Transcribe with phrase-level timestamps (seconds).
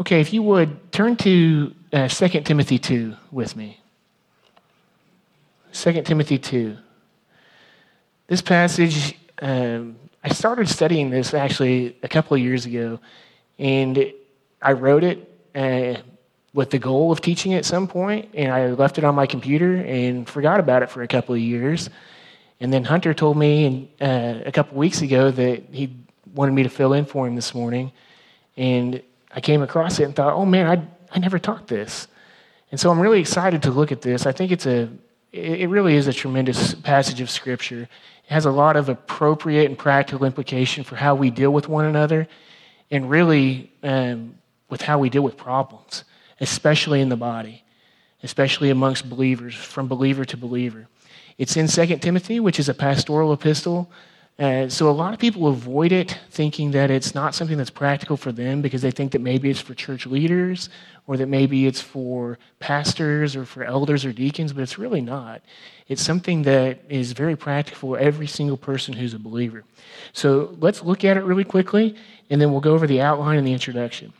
[0.00, 3.78] Okay, if you would, turn to uh, 2 Timothy 2 with me.
[5.74, 6.74] 2 Timothy 2.
[8.26, 12.98] This passage, um, I started studying this actually a couple of years ago,
[13.58, 14.10] and
[14.62, 16.00] I wrote it uh,
[16.54, 19.84] with the goal of teaching at some point, and I left it on my computer
[19.84, 21.90] and forgot about it for a couple of years.
[22.58, 25.94] And then Hunter told me uh, a couple weeks ago that he
[26.34, 27.92] wanted me to fill in for him this morning,
[28.56, 29.02] and
[29.34, 32.08] I came across it and thought, oh man, I, I never taught this.
[32.70, 34.26] And so I'm really excited to look at this.
[34.26, 34.88] I think it's a,
[35.32, 37.82] it really is a tremendous passage of Scripture.
[37.82, 37.88] It
[38.32, 42.26] has a lot of appropriate and practical implication for how we deal with one another
[42.90, 44.34] and really um,
[44.68, 46.04] with how we deal with problems,
[46.40, 47.62] especially in the body,
[48.22, 50.88] especially amongst believers, from believer to believer.
[51.38, 53.90] It's in 2 Timothy, which is a pastoral epistle
[54.40, 58.16] uh, so a lot of people avoid it, thinking that it's not something that's practical
[58.16, 60.70] for them because they think that maybe it's for church leaders
[61.06, 65.42] or that maybe it's for pastors or for elders or deacons, but it's really not.
[65.88, 69.62] It's something that is very practical for every single person who's a believer.
[70.14, 71.94] So let's look at it really quickly,
[72.30, 74.14] and then we'll go over the outline and the introduction.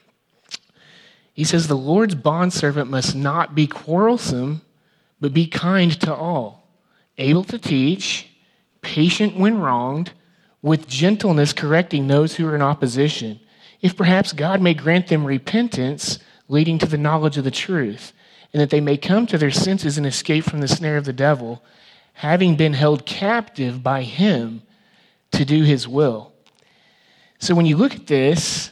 [1.33, 4.61] He says, The Lord's bondservant must not be quarrelsome,
[5.19, 6.69] but be kind to all,
[7.17, 8.30] able to teach
[8.83, 10.12] patient when wronged,
[10.62, 13.41] with gentleness correcting those who are in opposition,
[13.81, 18.12] if perhaps God may grant them repentance leading to the knowledge of the truth,
[18.53, 21.12] and that they may come to their senses and escape from the snare of the
[21.12, 21.62] devil,
[22.14, 24.62] having been held captive by him
[25.31, 26.33] to do his will.
[27.39, 28.70] So when you look at this,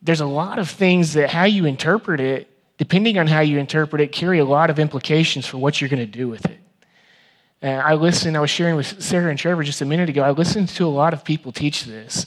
[0.00, 4.00] there's a lot of things that how you interpret it, depending on how you interpret
[4.00, 6.58] it, carry a lot of implications for what you're going to do with it.
[7.62, 10.22] Uh, I listened, I was sharing with Sarah and Trevor just a minute ago.
[10.22, 12.24] I listened to a lot of people teach this.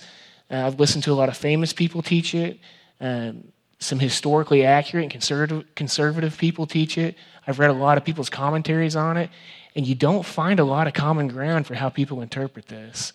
[0.51, 2.59] Uh, I've listened to a lot of famous people teach it.
[3.01, 3.45] Um,
[3.79, 7.15] some historically accurate and conservative, conservative people teach it.
[7.47, 9.31] I've read a lot of people's commentaries on it,
[9.75, 13.11] and you don't find a lot of common ground for how people interpret this.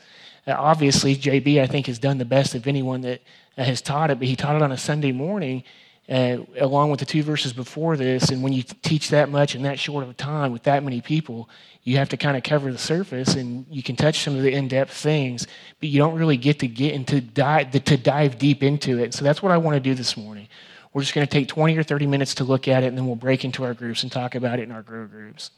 [0.47, 3.23] Uh, obviously, JB, I think, has done the best of anyone that
[3.57, 5.63] uh, has taught it, but he taught it on a Sunday morning,
[6.09, 8.31] uh, along with the two verses before this.
[8.31, 11.01] And when you teach that much in that short of a time with that many
[11.01, 11.49] people,
[11.85, 14.53] you have to kind of cover the surface and you can touch some of the
[14.53, 15.47] in-depth things,
[15.81, 19.15] but you don't really get to get into dive, to dive deep into it.
[19.15, 20.49] So that's what I want to do this morning.
[20.93, 23.07] We're just going to take 20 or 30 minutes to look at it, and then
[23.07, 25.51] we'll break into our groups and talk about it in our grow groups.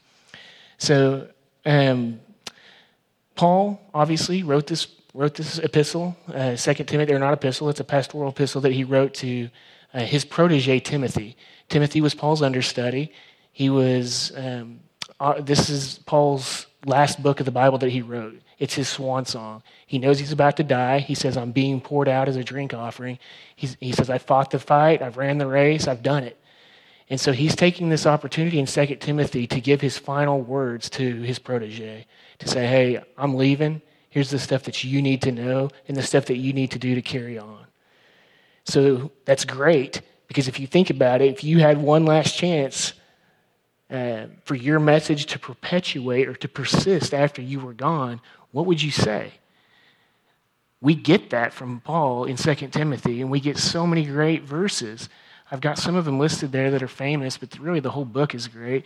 [0.77, 1.27] So,
[1.65, 2.19] um,
[3.35, 7.11] Paul obviously wrote this wrote this epistle, uh, Second Timothy.
[7.11, 9.49] They're not epistle; it's a pastoral epistle that he wrote to
[9.93, 11.37] uh, his protege Timothy.
[11.69, 13.11] Timothy was Paul's understudy.
[13.51, 14.79] He was, um,
[15.19, 18.41] uh, this is Paul's last book of the Bible that he wrote.
[18.59, 19.63] It's his swan song.
[19.87, 20.99] He knows he's about to die.
[20.99, 23.17] He says, I'm being poured out as a drink offering.
[23.55, 26.37] He's, he says, I fought the fight, I've ran the race, I've done it.
[27.09, 31.21] And so he's taking this opportunity in 2 Timothy to give his final words to
[31.21, 32.05] his protege
[32.39, 33.81] to say, hey, I'm leaving.
[34.09, 36.79] Here's the stuff that you need to know and the stuff that you need to
[36.79, 37.65] do to carry on.
[38.65, 42.93] So that's great because if you think about it, if you had one last chance
[43.89, 48.21] uh, for your message to perpetuate or to persist after you were gone,
[48.51, 49.33] what would you say?
[50.79, 55.09] We get that from Paul in 2 Timothy, and we get so many great verses.
[55.51, 58.33] I've got some of them listed there that are famous, but really the whole book
[58.33, 58.85] is great.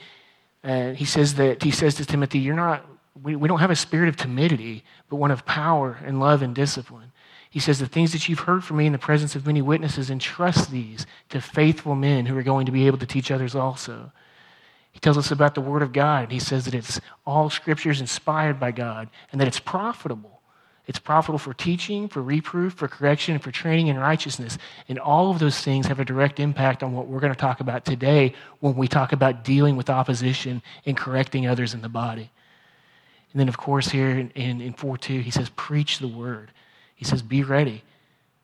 [0.64, 2.85] Uh, he says that he says to Timothy, "You're not.
[3.22, 6.56] We, we don't have a spirit of timidity, but one of power and love and
[6.56, 7.12] discipline."
[7.56, 10.10] He says, The things that you've heard from me in the presence of many witnesses,
[10.10, 14.12] entrust these to faithful men who are going to be able to teach others also.
[14.92, 16.34] He tells us about the Word of God.
[16.34, 20.42] He says that it's all scriptures inspired by God and that it's profitable.
[20.86, 24.58] It's profitable for teaching, for reproof, for correction, and for training in righteousness.
[24.90, 27.62] And all of those things have a direct impact on what we're going to talk
[27.62, 32.32] about today when we talk about dealing with opposition and correcting others in the body.
[33.32, 36.52] And then, of course, here in, in, in 4 2, he says, Preach the word.
[36.96, 37.84] He says, Be ready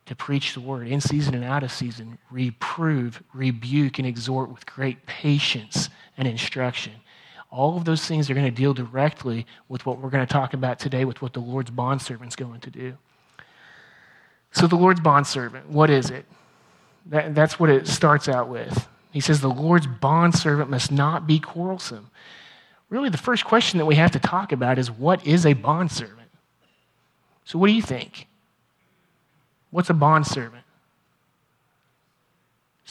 [0.06, 4.66] to preach the word in season and out of season, reprove, rebuke, and exhort with
[4.66, 6.94] great patience and instruction.
[7.50, 10.54] All of those things are going to deal directly with what we're going to talk
[10.54, 12.98] about today, with what the Lord's bondservant's going to do.
[14.54, 16.26] So, the Lord's bondservant, what is it?
[17.08, 18.88] That, that's what it starts out with.
[19.12, 22.10] He says, The Lord's bondservant must not be quarrelsome.
[22.90, 26.30] Really, the first question that we have to talk about is what is a bondservant?
[27.46, 28.28] So, what do you think?
[29.72, 30.64] What's a bond servant?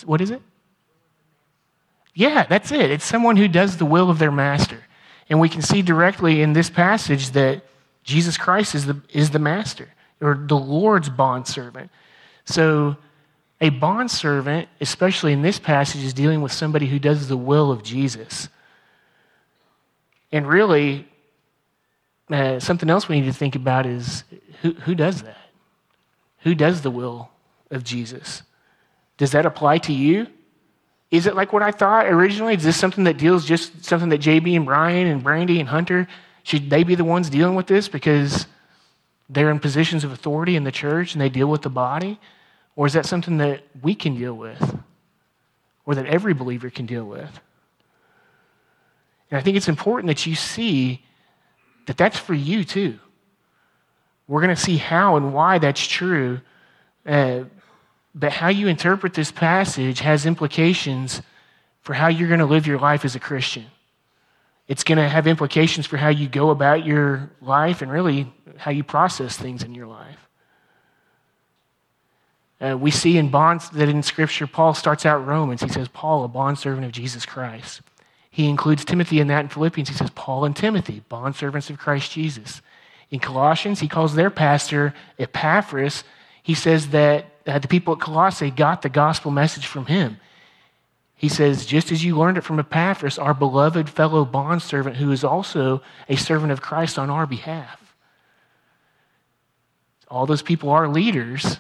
[0.05, 0.43] What is it?
[2.15, 2.91] Yeah, that's it.
[2.91, 4.83] It's someone who does the will of their master.
[5.29, 7.63] And we can see directly in this passage that
[8.03, 9.89] Jesus Christ is the, is the master
[10.21, 11.91] or the Lord's bond servant.
[12.45, 12.97] So
[13.61, 17.83] A bondservant, especially in this passage, is dealing with somebody who does the will of
[17.83, 18.49] Jesus.
[20.33, 21.07] And really,
[22.31, 24.25] uh, something else we need to think about is
[24.63, 25.37] who, who does that?
[26.41, 27.31] Who does the will
[27.71, 28.43] of Jesus?
[29.17, 30.27] Does that apply to you?
[31.11, 32.55] Is it like what I thought originally?
[32.55, 36.07] Is this something that deals just something that JB and Brian and Brandy and Hunter,
[36.43, 38.47] should they be the ones dealing with this because
[39.29, 42.19] they're in positions of authority in the church and they deal with the body?
[42.77, 44.79] Or is that something that we can deal with?
[45.85, 47.41] Or that every believer can deal with?
[49.31, 51.05] And I think it's important that you see
[51.87, 52.99] that that's for you too.
[54.31, 56.41] We're going to see how and why that's true.
[57.05, 57.47] Uh,
[58.15, 61.21] but how you interpret this passage has implications
[61.81, 63.67] for how you're going to live your life as a Christian.
[64.69, 68.71] It's going to have implications for how you go about your life and really how
[68.71, 70.29] you process things in your life.
[72.61, 75.61] Uh, we see in bonds that in Scripture, Paul starts out Romans.
[75.61, 77.81] He says, Paul, a bondservant of Jesus Christ.
[78.31, 79.89] He includes Timothy in that in Philippians.
[79.89, 82.63] He says, Paul and Timothy, bondservants of Christ Jesus.
[83.11, 86.05] In Colossians, he calls their pastor Epaphras.
[86.43, 90.19] He says that uh, the people at Colossae got the gospel message from him.
[91.17, 95.23] He says, just as you learned it from Epaphras, our beloved fellow bondservant, who is
[95.23, 97.95] also a servant of Christ on our behalf.
[100.09, 101.59] All those people are leaders,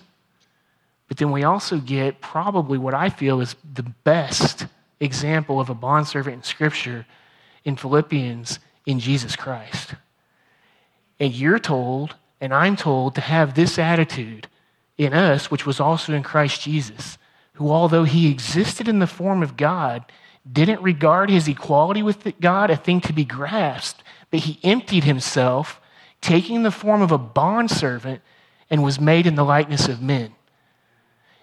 [1.09, 4.67] but then we also get probably what I feel is the best
[4.99, 7.05] example of a bondservant in Scripture
[7.65, 9.95] in Philippians in Jesus Christ.
[11.21, 14.49] And you're told, and I'm told, to have this attitude
[14.97, 17.19] in us, which was also in Christ Jesus,
[17.53, 20.11] who, although he existed in the form of God,
[20.51, 25.81] didn't regard his equality with God a thing to be grasped, but he emptied himself,
[26.23, 28.23] taking the form of a bondservant,
[28.71, 30.35] and was made in the likeness of men.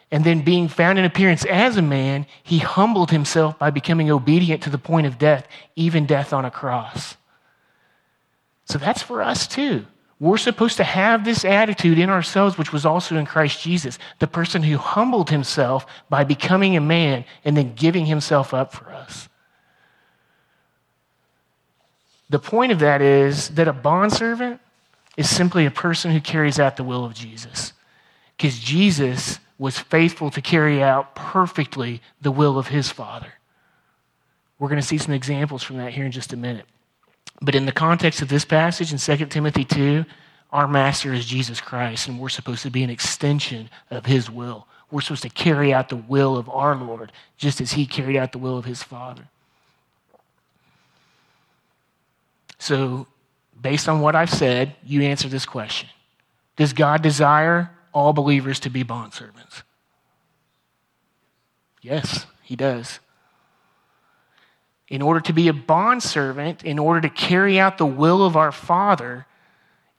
[0.09, 4.63] And then, being found in appearance as a man, he humbled himself by becoming obedient
[4.63, 5.45] to the point of death,
[5.75, 7.17] even death on a cross.
[8.67, 9.85] So that's for us too.
[10.19, 14.27] We're supposed to have this attitude in ourselves, which was also in Christ Jesus, the
[14.27, 19.29] person who humbled himself by becoming a man and then giving himself up for us.
[22.29, 24.59] The point of that is that a bondservant
[25.15, 27.73] is simply a person who carries out the will of Jesus.
[28.35, 33.33] Because Jesus was faithful to carry out perfectly the will of his Father.
[34.59, 36.65] We're going to see some examples from that here in just a minute.
[37.41, 40.05] But in the context of this passage in 2 Timothy 2,
[40.51, 44.67] our master is Jesus Christ, and we're supposed to be an extension of his will.
[44.89, 48.31] We're supposed to carry out the will of our Lord, just as he carried out
[48.31, 49.27] the will of his Father.
[52.59, 53.07] So,
[53.61, 55.89] based on what I've said, you answer this question
[56.55, 59.61] Does God desire all believers to be bondservants?
[61.81, 62.99] Yes, he does
[64.89, 68.51] in order to be a bondservant, in order to carry out the will of our
[68.51, 69.25] Father,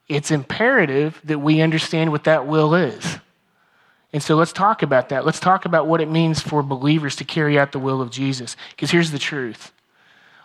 [0.08, 3.18] it's imperative that we understand what that will is.
[4.12, 5.26] And so let's talk about that.
[5.26, 8.56] Let's talk about what it means for believers to carry out the will of Jesus.
[8.70, 9.72] Because here's the truth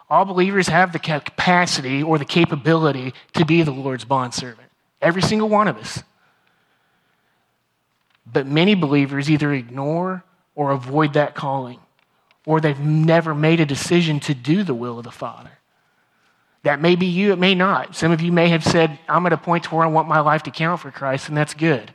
[0.10, 4.70] all believers have the capacity or the capability to be the Lord's bondservant.
[5.02, 6.04] Every single one of us.
[8.32, 10.24] But many believers either ignore
[10.56, 11.80] or avoid that calling
[12.46, 15.52] or they've never made a decision to do the will of the Father.
[16.64, 17.96] That may be you, it may not.
[17.96, 20.22] Some of you may have said, I'm at a point to where I want my
[20.22, 21.92] life to count for Christ, and that's good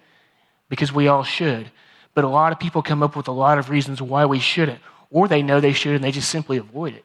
[0.68, 1.70] because we all should.
[2.14, 4.80] But a lot of people come up with a lot of reasons why we shouldn't,
[5.10, 7.04] or they know they should and they just simply avoid it.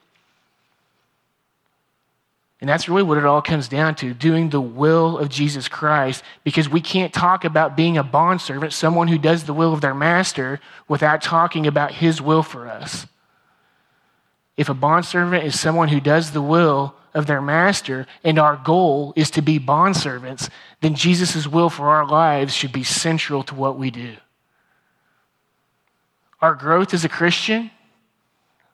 [2.60, 6.24] And that's really what it all comes down to doing the will of Jesus Christ,
[6.46, 9.94] because we can't talk about being a bondservant, someone who does the will of their
[9.94, 13.06] master, without talking about his will for us.
[14.56, 19.14] If a bondservant is someone who does the will of their master, and our goal
[19.16, 20.50] is to be bondservants,
[20.82, 24.16] then Jesus' will for our lives should be central to what we do.
[26.42, 27.72] Our growth as a Christian,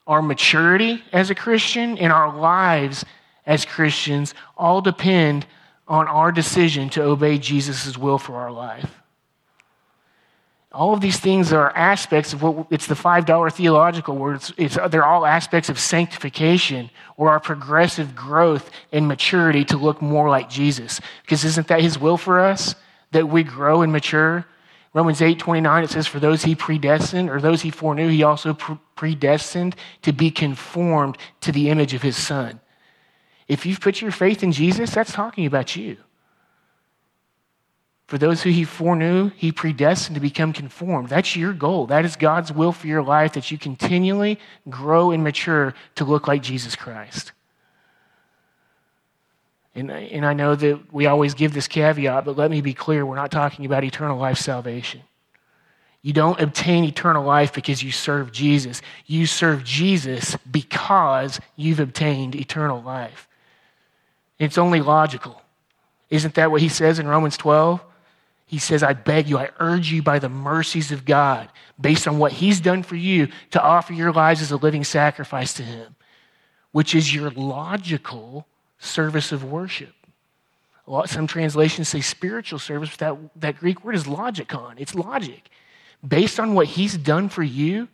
[0.08, 3.06] our maturity as a Christian, and our lives
[3.46, 5.46] as Christians all depend
[5.88, 8.99] on our decision to obey Jesus' will for our life.
[10.72, 14.36] All of these things are aspects of what it's the $5 theological word.
[14.36, 20.00] It's, it's, they're all aspects of sanctification or our progressive growth and maturity to look
[20.00, 21.02] more like Jesus.
[21.24, 22.76] Because isn't that his will for us?
[23.12, 24.46] That we grow and mature?
[24.94, 28.54] Romans 8 29, it says, For those he predestined, or those he foreknew, he also
[28.96, 32.60] predestined to be conformed to the image of his son.
[33.48, 35.98] If you've put your faith in Jesus, that's talking about you.
[38.10, 41.10] For those who he foreknew, he predestined to become conformed.
[41.10, 41.86] That's your goal.
[41.86, 46.28] That is God's will for your life that you continually grow and mature to look
[46.28, 47.34] like Jesus Christ.
[49.76, 53.06] And, and I know that we always give this caveat, but let me be clear
[53.06, 55.02] we're not talking about eternal life salvation.
[56.02, 58.82] You don't obtain eternal life because you serve Jesus.
[59.06, 63.28] You serve Jesus because you've obtained eternal life.
[64.40, 65.44] It's only logical.
[66.10, 67.86] Isn't that what he says in Romans 12?
[68.50, 72.18] He says, I beg you, I urge you by the mercies of God, based on
[72.18, 75.96] what he's done for you, to offer your lives as a living sacrifice to him,
[76.72, 78.48] which is your logical
[78.80, 79.94] service of worship.
[81.06, 84.80] Some translations say spiritual service, but that, that Greek word is logikon.
[84.80, 85.52] It's logic.
[86.06, 87.88] Based on what he's done for you,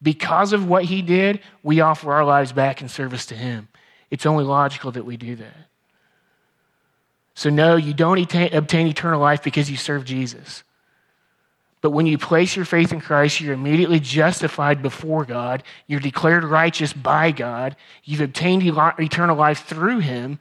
[0.00, 3.66] because of what he did, we offer our lives back in service to him.
[4.12, 5.67] It's only logical that we do that.
[7.38, 8.18] So, no, you don't
[8.52, 10.64] obtain eternal life because you serve Jesus.
[11.80, 15.62] But when you place your faith in Christ, you're immediately justified before God.
[15.86, 17.76] You're declared righteous by God.
[18.02, 20.40] You've obtained eternal life through Him.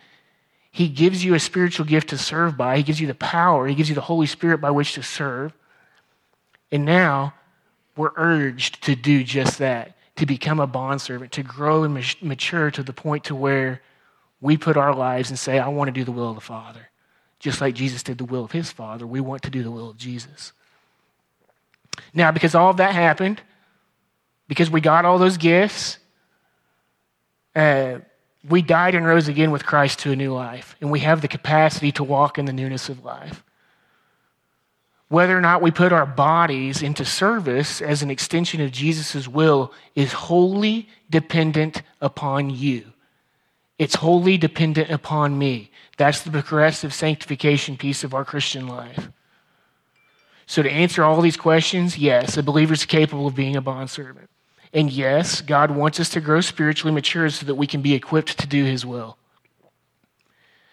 [0.72, 2.78] He gives you a spiritual gift to serve by.
[2.78, 3.68] He gives you the power.
[3.68, 5.54] He gives you the Holy Spirit by which to serve.
[6.72, 7.36] And now
[7.96, 12.82] we're urged to do just that to become a bondservant, to grow and mature to
[12.82, 13.84] the point to where
[14.42, 16.90] we put our lives and say, I want to do the will of the Father.
[17.40, 19.90] Just like Jesus did the will of his Father, we want to do the will
[19.90, 20.54] of Jesus.
[22.14, 23.42] Now, because all of that happened,
[24.48, 25.98] because we got all those gifts,
[27.56, 28.00] uh,
[28.48, 31.28] we died and rose again with Christ to a new life, and we have the
[31.28, 33.44] capacity to walk in the newness of life.
[35.10, 39.74] Whether or not we put our bodies into service as an extension of Jesus' will
[39.96, 42.92] is wholly dependent upon you.
[43.78, 45.72] It's wholly dependent upon me.
[45.98, 49.10] That's the progressive sanctification piece of our Christian life.
[50.46, 54.30] So, to answer all these questions, yes, a believer is capable of being a bondservant.
[54.74, 58.38] And yes, God wants us to grow spiritually mature so that we can be equipped
[58.40, 59.18] to do his will.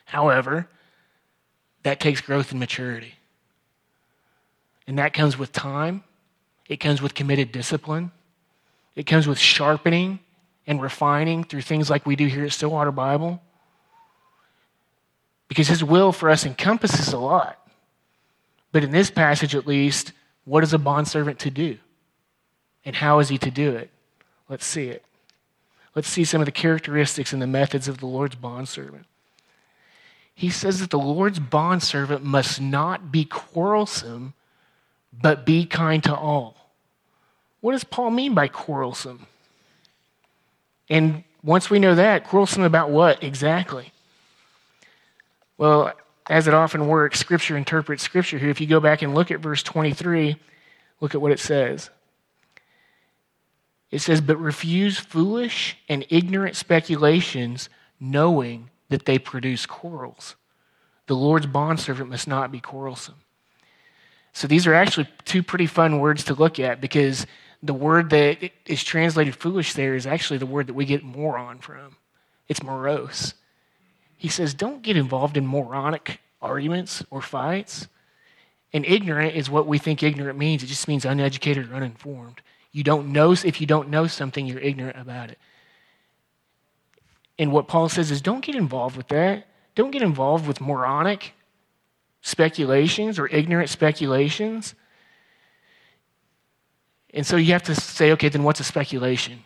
[0.05, 0.69] However,
[1.83, 3.15] that takes growth and maturity.
[4.87, 6.05] And that comes with time,
[6.69, 8.13] it comes with committed discipline,
[8.95, 10.21] it comes with sharpening
[10.67, 13.43] and refining through things like we do here at Stillwater Bible.
[15.49, 17.59] Because his will for us encompasses a lot.
[18.73, 20.13] But in this passage, at least,
[20.45, 21.79] what is a bondservant to do?
[22.85, 23.91] And how is he to do it?
[24.49, 25.05] Let's see it.
[25.95, 29.07] Let's see some of the characteristics and the methods of the Lord's bondservant.
[30.35, 34.35] He says that the Lord's bondservant must not be quarrelsome,
[35.13, 36.73] but be kind to all.
[37.61, 39.27] What does Paul mean by quarrelsome?
[40.89, 43.93] And once we know that, quarrelsome about what exactly?
[45.57, 45.93] Well,
[46.29, 48.49] as it often works, Scripture interprets Scripture here.
[48.49, 50.37] If you go back and look at verse 23,
[51.01, 51.91] look at what it says.
[53.91, 57.69] It says, But refuse foolish and ignorant speculations,
[58.01, 60.35] knowing that they produce quarrels.
[61.07, 63.17] The Lord's bondservant must not be quarrelsome.
[64.33, 67.27] So these are actually two pretty fun words to look at because
[67.65, 71.59] the word that is translated foolish there is actually the word that we get moron
[71.59, 71.97] from.
[72.47, 73.33] It's moros.
[74.19, 77.89] He says, don't get involved in moronic arguments or fights.
[78.75, 80.63] And ignorant is what we think ignorant means.
[80.63, 82.43] It just means uneducated or uninformed.
[82.71, 85.39] You don't know, if you don't know something, you're ignorant about it.
[87.39, 89.47] And what Paul says is don't get involved with that.
[89.75, 91.33] Don't get involved with moronic
[92.21, 94.75] speculations or ignorant speculations.
[97.15, 99.45] And so you have to say, okay, then what's a speculation?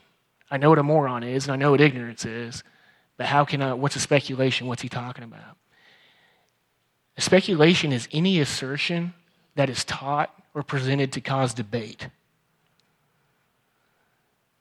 [0.51, 2.65] I know what a moron is, and I know what ignorance is,
[3.19, 4.67] but how can I, what's a speculation?
[4.67, 5.57] What's he talking about?
[7.19, 9.13] A speculation is any assertion
[9.55, 12.09] that is taught or presented to cause debate.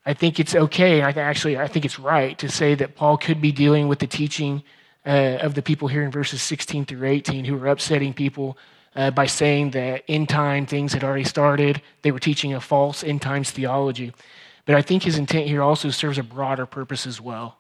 [0.06, 3.18] I think it's okay, and I actually I think it's right to say that Paul
[3.18, 4.64] could be dealing with the teaching
[5.06, 8.58] uh, of the people here in verses 16 through 18 who are upsetting people
[8.98, 11.82] uh, by saying that end time things had already started.
[12.01, 14.12] They were teaching a false end times theology.
[14.66, 17.58] But I think his intent here also serves a broader purpose as well.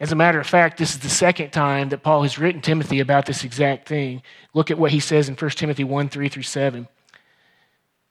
[0.00, 3.00] As a matter of fact, this is the second time that Paul has written Timothy
[3.00, 4.22] about this exact thing.
[4.54, 6.88] Look at what he says in 1 Timothy 1 3 through 7.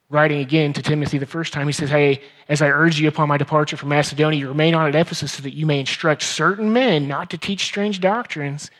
[0.08, 3.28] Writing again to Timothy the first time, he says, Hey, as I urge you upon
[3.28, 6.72] my departure from Macedonia, you remain on at Ephesus so that you may instruct certain
[6.72, 8.70] men not to teach strange doctrines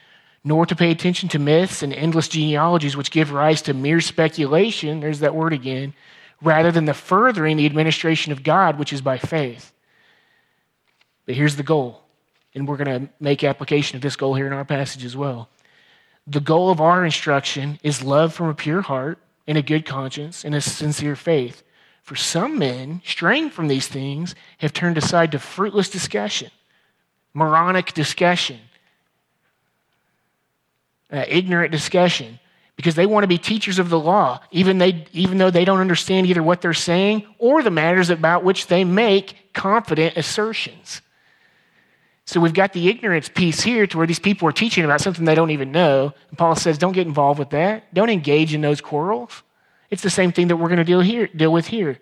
[0.43, 5.01] nor to pay attention to myths and endless genealogies which give rise to mere speculation,
[5.01, 5.93] there's that word again,
[6.43, 9.73] rather than the furthering the administration of God, which is by faith.
[11.27, 12.03] But here's the goal,
[12.55, 15.49] and we're going to make application of this goal here in our passage as well.
[16.27, 20.45] the goal of our instruction is love from a pure heart and a good conscience
[20.45, 21.63] and a sincere faith.
[22.03, 26.51] For some men, straying from these things, have turned aside to fruitless discussion,
[27.35, 28.59] moronic discussion,
[31.13, 32.39] uh, ignorant discussion,
[32.77, 35.81] because they want to be teachers of the law, even, they, even though they don't
[35.81, 41.03] understand either what they're saying or the matters about which they make confident assertions.
[42.25, 45.25] So we've got the ignorance piece here to where these people are teaching about something
[45.25, 46.15] they don't even know.
[46.29, 47.93] And Paul says, don't get involved with that.
[47.93, 49.43] Don't engage in those quarrels.
[49.91, 51.99] It's the same thing that we're going to deal, here, deal with here.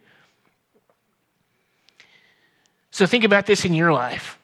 [2.91, 4.39] So think about this in your life.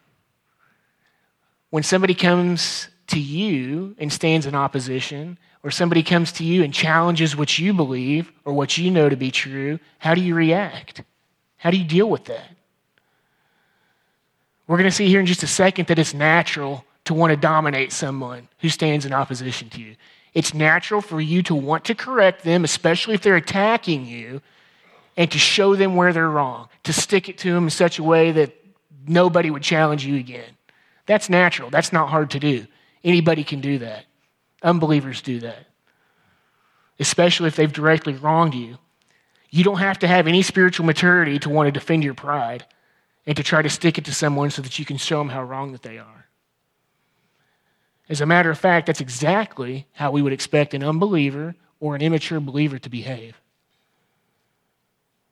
[1.69, 6.75] When somebody comes to you and stands in opposition, or somebody comes to you and
[6.75, 11.03] challenges what you believe or what you know to be true, how do you react?
[11.57, 12.51] How do you deal with that?
[14.67, 17.37] We're going to see here in just a second that it's natural to want to
[17.37, 19.97] dominate someone who stands in opposition to you.
[20.33, 24.41] It's natural for you to want to correct them, especially if they're attacking you,
[25.17, 28.03] and to show them where they're wrong, to stick it to them in such a
[28.03, 28.53] way that
[29.07, 30.57] nobody would challenge you again.
[31.07, 31.71] That's natural.
[31.71, 32.67] That's not hard to do.
[33.05, 34.07] Anybody can do that.
[34.63, 35.67] Unbelievers do that,
[36.99, 38.79] especially if they've directly wronged you.
[39.51, 42.65] You don't have to have any spiritual maturity to want to defend your pride
[43.27, 45.45] and to try to stick it to someone so that you can show them how
[45.45, 46.27] wrong that they are.
[48.09, 52.03] As a matter of fact, that's exactly how we would expect an unbeliever or an
[52.03, 53.41] immature believer to behave.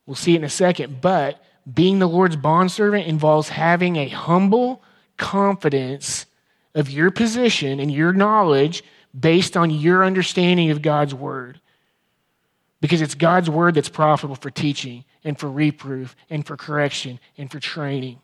[0.06, 4.82] We'll see it in a second, but being the Lord's bondservant involves having a humble
[5.16, 6.26] confidence
[6.74, 8.82] of your position and your knowledge
[9.18, 11.60] based on your understanding of God's word.
[12.80, 17.50] Because it's God's word that's profitable for teaching and for reproof and for correction and
[17.50, 18.20] for training.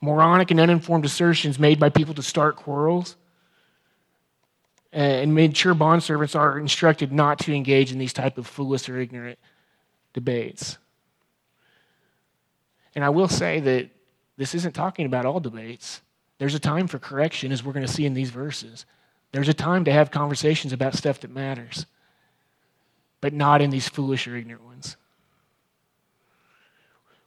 [0.00, 3.16] Moronic and uninformed assertions made by people to start quarrels.
[4.92, 9.38] And mature bondservants are instructed not to engage in these type of foolish or ignorant
[10.14, 10.78] debates.
[12.94, 13.90] And I will say that
[14.38, 16.00] this isn't talking about all debates.
[16.38, 18.84] There's a time for correction, as we're going to see in these verses.
[19.32, 21.86] There's a time to have conversations about stuff that matters,
[23.20, 24.96] but not in these foolish or ignorant ones.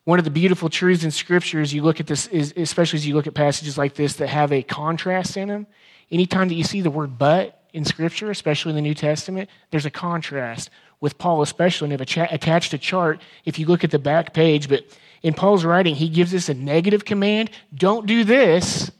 [0.05, 3.05] One of the beautiful truths in Scripture is you look at this, is, especially as
[3.05, 5.67] you look at passages like this that have a contrast in them.
[6.11, 9.85] Anytime that you see the word but in Scripture, especially in the New Testament, there's
[9.85, 10.71] a contrast.
[11.01, 14.67] With Paul, especially, and I've attached a chart if you look at the back page.
[14.67, 14.83] But
[15.21, 18.91] in Paul's writing, he gives us a negative command don't do this,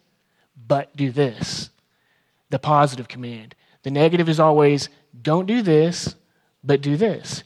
[0.70, 1.70] but do this.
[2.50, 3.56] The positive command.
[3.84, 4.88] The negative is always
[5.22, 6.16] don't do this,
[6.64, 7.44] but do this.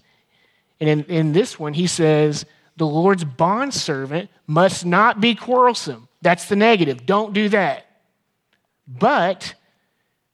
[0.80, 2.46] And in, in this one, he says,
[2.78, 6.08] the Lord's bondservant must not be quarrelsome.
[6.22, 7.06] That's the negative.
[7.06, 7.86] Don't do that.
[8.88, 9.56] But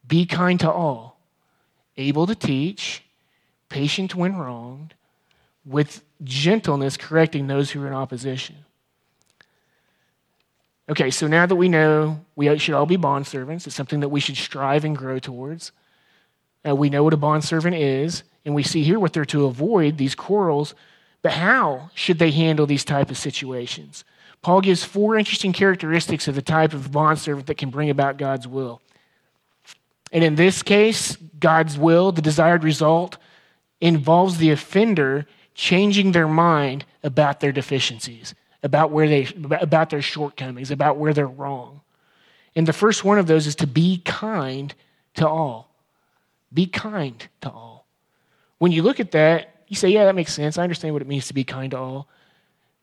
[0.08, 1.20] be kind to all,
[1.98, 3.04] able to teach,
[3.70, 4.96] patient when wronged,
[5.66, 8.56] with gentleness correcting those who are in opposition.
[10.90, 14.20] Okay, so now that we know we should all be bondservants, it's something that we
[14.20, 15.72] should strive and grow towards.
[16.68, 19.98] Uh, we know what a bondservant is, and we see here what they're to avoid
[19.98, 20.74] these quarrels
[21.22, 24.04] but how should they handle these type of situations?
[24.42, 28.48] Paul gives four interesting characteristics of the type of bondservant that can bring about God's
[28.48, 28.82] will.
[30.12, 33.18] And in this case, God's will, the desired result,
[33.82, 39.28] involves the offender changing their mind about their deficiencies, about where they
[39.62, 41.82] about their shortcomings, about where they're wrong.
[42.56, 44.74] And the first one of those is to be kind
[45.16, 45.74] to all.
[46.54, 47.86] Be kind to all.
[48.58, 50.58] When you look at that, you say, yeah, that makes sense.
[50.58, 52.10] I understand what it means to be kind to all.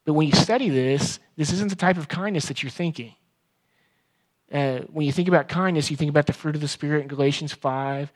[0.04, 3.14] But when you study this, this isn't the type of kindness that you're thinking.
[4.52, 7.08] Uh, when you think about kindness, you think about the fruit of the Spirit in
[7.08, 8.12] Galatians 5.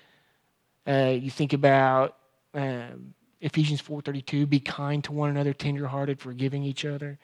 [0.87, 2.17] Uh, you think about
[2.55, 7.19] um, Ephesians 4.32, be kind to one another, tenderhearted, forgiving each other.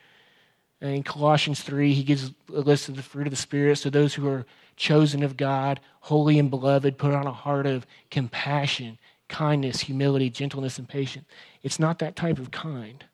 [0.81, 3.77] And in Colossians 3, he gives a list of the fruit of the Spirit.
[3.77, 4.45] So those who are
[4.77, 10.79] chosen of God, holy and beloved, put on a heart of compassion, kindness, humility, gentleness,
[10.79, 11.27] and patience.
[11.63, 13.05] It's not that type of kind.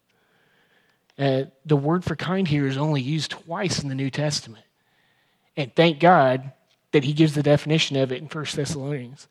[1.18, 4.64] Uh, the word for kind here is only used twice in the New Testament.
[5.57, 6.53] And thank God
[6.92, 9.29] that he gives the definition of it in 1 Thessalonians.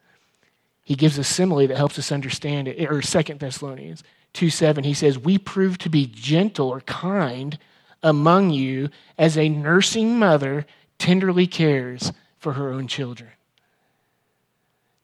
[0.83, 4.83] He gives a simile that helps us understand it, or 2 Thessalonians 2 7.
[4.83, 7.57] He says, We prove to be gentle or kind
[8.03, 10.65] among you as a nursing mother
[10.97, 13.29] tenderly cares for her own children.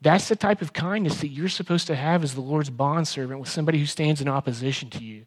[0.01, 3.49] That's the type of kindness that you're supposed to have as the Lord's bondservant with
[3.49, 5.25] somebody who stands in opposition to you,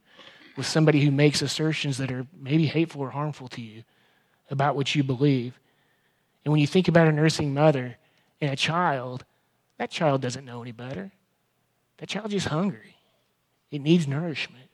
[0.56, 3.82] with somebody who makes assertions that are maybe hateful or harmful to you
[4.48, 5.58] about what you believe.
[6.44, 7.96] And when you think about a nursing mother
[8.40, 9.24] and a child,
[9.78, 11.10] that child doesn't know any better.
[11.98, 12.96] That child just hungry.
[13.70, 14.69] It needs nourishment.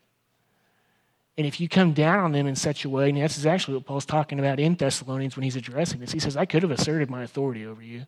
[1.38, 3.74] And if you come down on them in such a way, and that's is actually
[3.74, 6.72] what Paul's talking about in Thessalonians when he's addressing this, he says, I could have
[6.72, 8.06] asserted my authority over you.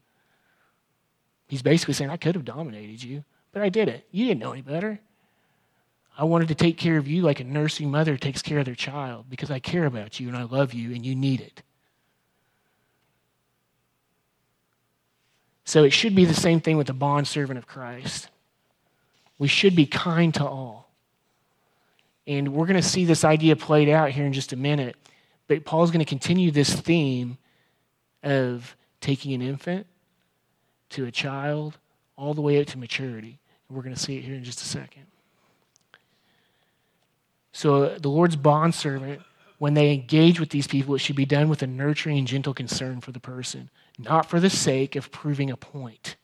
[1.46, 4.06] He's basically saying, I could have dominated you, but I did it.
[4.10, 4.98] You didn't know any better.
[6.16, 8.74] I wanted to take care of you like a nursing mother takes care of their
[8.74, 11.62] child because I care about you and I love you and you need it.
[15.64, 18.30] So it should be the same thing with the bond servant of Christ.
[19.38, 20.87] We should be kind to all.
[22.28, 24.94] And we're going to see this idea played out here in just a minute.
[25.48, 27.38] But Paul's going to continue this theme
[28.22, 29.86] of taking an infant
[30.90, 31.78] to a child
[32.16, 33.40] all the way up to maturity.
[33.68, 35.06] And we're going to see it here in just a second.
[37.50, 39.22] So the Lord's bondservant,
[39.58, 42.54] when they engage with these people, it should be done with a nurturing and gentle
[42.54, 46.16] concern for the person not for the sake of proving a point.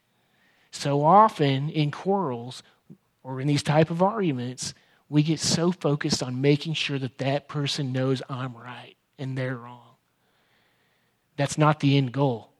[0.71, 2.63] So often in quarrels
[3.23, 4.75] or in these type of arguments,
[5.09, 9.57] we get so focused on making sure that that person knows I'm right and they're
[9.57, 9.81] wrong.
[11.37, 12.51] That's not the end goal.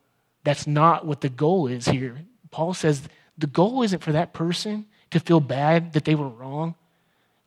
[0.45, 2.21] That's not what the goal is here.
[2.51, 3.03] Paul says
[3.39, 6.75] the goal isn't for that person to feel bad that they were wrong.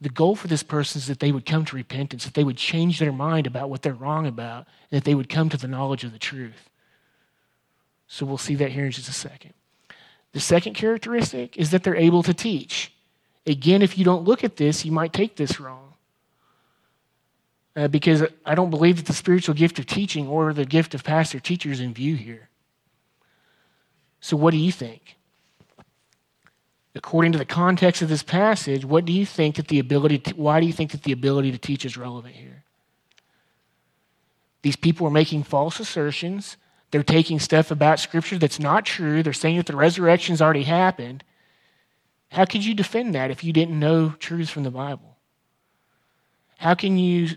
[0.01, 2.57] The goal for this person is that they would come to repentance, that they would
[2.57, 5.67] change their mind about what they're wrong about, and that they would come to the
[5.67, 6.69] knowledge of the truth.
[8.07, 9.53] So we'll see that here in just a second.
[10.33, 12.93] The second characteristic is that they're able to teach.
[13.47, 15.93] Again, if you don't look at this, you might take this wrong.
[17.75, 21.03] Uh, because I don't believe that the spiritual gift of teaching or the gift of
[21.03, 22.49] pastor teachers in view here.
[24.19, 25.15] So, what do you think?
[26.93, 30.35] According to the context of this passage, what do you think that the ability to,
[30.35, 32.63] why do you think that the ability to teach is relevant here?
[34.63, 36.57] These people are making false assertions
[36.91, 39.21] they're taking stuff about Scripture that's not true.
[39.21, 41.23] They're saying that the resurrection's already happened.
[42.29, 45.17] How could you defend that if you didn't know truths from the Bible?
[46.57, 47.29] How can you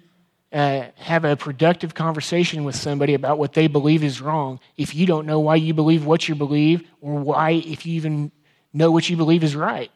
[0.53, 5.07] uh, have a productive conversation with somebody about what they believe is wrong if you
[5.07, 8.33] don't know why you believe what you believe or why, if you even
[8.72, 9.90] know what you believe is right?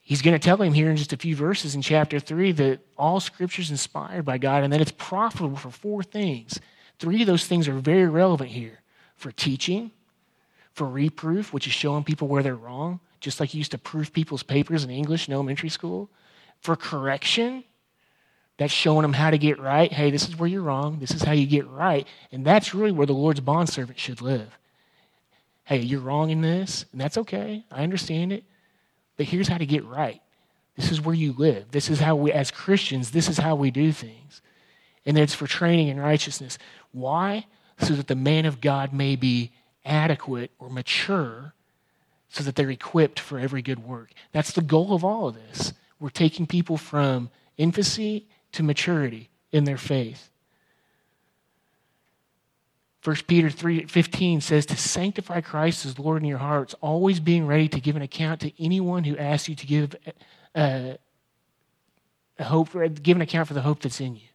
[0.00, 2.80] He's going to tell him here in just a few verses in chapter 3 that
[2.98, 6.60] all scripture is inspired by God and that it's profitable for four things.
[6.98, 8.80] Three of those things are very relevant here
[9.16, 9.90] for teaching,
[10.74, 14.12] for reproof, which is showing people where they're wrong, just like you used to proof
[14.12, 16.10] people's papers in English in elementary school,
[16.60, 17.64] for correction,
[18.56, 19.92] that's showing them how to get right.
[19.92, 20.98] Hey, this is where you're wrong.
[20.98, 22.06] This is how you get right.
[22.30, 24.58] And that's really where the Lord's bondservant should live.
[25.64, 27.64] Hey, you're wrong in this, and that's okay.
[27.70, 28.44] I understand it.
[29.16, 30.20] But here's how to get right.
[30.76, 31.70] This is where you live.
[31.70, 34.42] This is how we, as Christians, this is how we do things.
[35.06, 36.58] And it's for training in righteousness.
[36.92, 37.46] Why?
[37.80, 39.52] So that the man of God may be
[39.84, 41.52] adequate or mature
[42.28, 44.12] so that they're equipped for every good work.
[44.32, 45.72] That's the goal of all of this.
[46.00, 50.30] We're taking people from infancy to maturity in their faith.
[53.04, 57.68] 1 Peter 3:15 says to sanctify Christ as Lord in your hearts, always being ready
[57.68, 59.94] to give an account to anyone who asks you to give
[60.54, 60.94] uh,
[62.38, 64.28] a hope, for, give an account for the hope that's in you.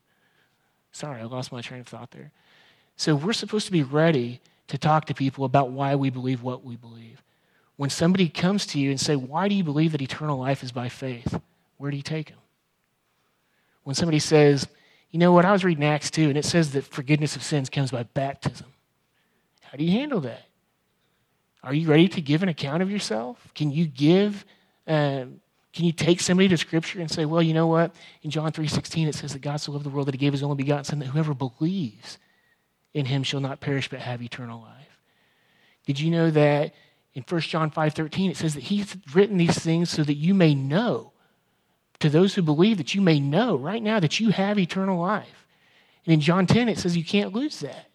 [0.91, 2.31] Sorry, I lost my train of thought there.
[2.95, 6.63] So we're supposed to be ready to talk to people about why we believe what
[6.63, 7.21] we believe.
[7.75, 10.71] When somebody comes to you and say, "Why do you believe that eternal life is
[10.71, 11.39] by faith?"
[11.77, 12.37] Where do you take them?
[13.83, 14.67] When somebody says,
[15.11, 15.45] you know what?
[15.45, 18.67] I was reading Acts 2, and it says that forgiveness of sins comes by baptism.
[19.61, 20.45] How do you handle that?
[21.63, 23.51] Are you ready to give an account of yourself?
[23.55, 24.45] Can you give?
[24.87, 25.41] Um,
[25.73, 27.93] can you take somebody to Scripture and say, "Well, you know what?
[28.23, 30.31] In John three sixteen, it says that God so loved the world that He gave
[30.31, 32.17] His only begotten Son, that whoever believes
[32.99, 34.99] in Him shall not perish but have eternal life."
[35.85, 36.73] Did you know that
[37.13, 40.33] in 1 John five thirteen it says that He's written these things so that you
[40.33, 41.13] may know
[41.99, 45.47] to those who believe that you may know right now that you have eternal life.
[46.05, 47.87] And in John 10, it says you can't lose that.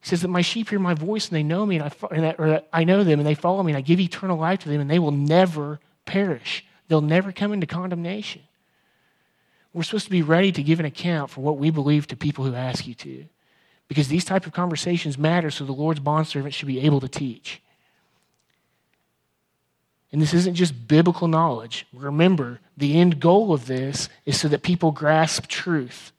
[0.00, 2.24] He says that my sheep hear my voice and they know me, and I, and
[2.24, 4.68] that, or I know them and they follow me, and I give eternal life to
[4.68, 6.64] them, and they will never perish.
[6.88, 8.42] They'll never come into condemnation.
[9.72, 12.44] We're supposed to be ready to give an account for what we believe to people
[12.44, 13.26] who ask you to.
[13.88, 17.62] Because these type of conversations matter, so the Lord's bondservant should be able to teach.
[20.12, 21.86] And this isn't just biblical knowledge.
[21.92, 26.12] Remember, the end goal of this is so that people grasp truth.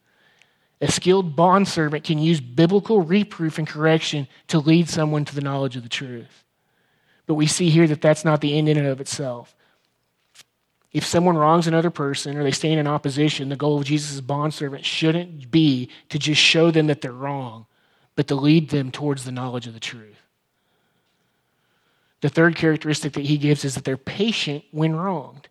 [0.79, 5.75] A skilled bondservant can use biblical reproof and correction to lead someone to the knowledge
[5.75, 6.43] of the truth.
[7.25, 9.55] But we see here that that's not the end in and of itself.
[10.93, 14.85] If someone wrongs another person or they stand in opposition, the goal of Jesus' bondservant
[14.85, 17.65] shouldn't be to just show them that they're wrong,
[18.15, 20.21] but to lead them towards the knowledge of the truth.
[22.21, 25.49] The third characteristic that he gives is that they're patient when wronged.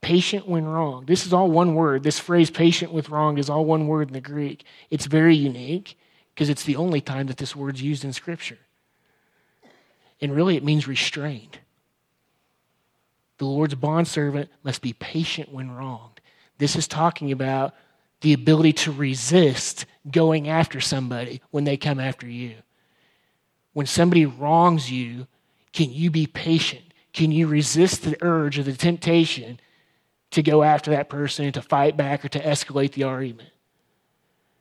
[0.00, 1.06] Patient when wronged.
[1.06, 2.02] This is all one word.
[2.02, 4.64] This phrase, patient with wronged, is all one word in the Greek.
[4.90, 5.98] It's very unique
[6.34, 8.58] because it's the only time that this word's used in Scripture.
[10.20, 11.58] And really, it means restrained.
[13.38, 16.20] The Lord's bondservant must be patient when wronged.
[16.58, 17.74] This is talking about
[18.22, 22.54] the ability to resist going after somebody when they come after you.
[23.74, 25.26] When somebody wrongs you,
[25.72, 26.82] can you be patient?
[27.12, 29.60] Can you resist the urge or the temptation
[30.30, 33.50] to go after that person, and to fight back, or to escalate the argument?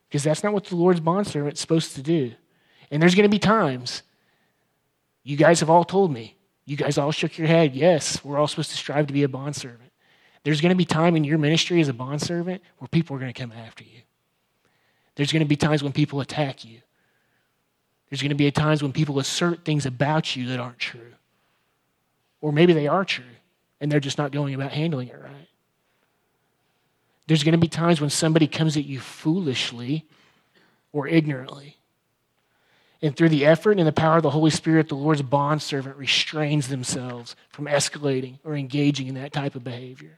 [0.08, 2.34] Because that's not what the Lord's bondservant is supposed to do.
[2.92, 4.04] And there's going to be times,
[5.24, 6.35] you guys have all told me,
[6.66, 7.76] you guys all shook your head.
[7.76, 9.92] Yes, we're all supposed to strive to be a bondservant.
[10.44, 13.34] There's going to be time in your ministry as a bondservant where people are going
[13.34, 14.02] to come after you.
[15.16, 16.82] There's going to be times when people attack you.
[18.10, 21.14] There's going to be times when people assert things about you that aren't true.
[22.42, 23.24] Or maybe they are true
[23.82, 25.48] and they're just not going about handling it right.
[27.28, 30.06] There's going to be times when somebody comes at you foolishly
[30.92, 31.78] or ignorantly.
[33.02, 36.70] And through the effort and the power of the Holy Spirit, the Lord's bondservant restrains
[36.70, 40.18] themselves from escalating or engaging in that type of behavior.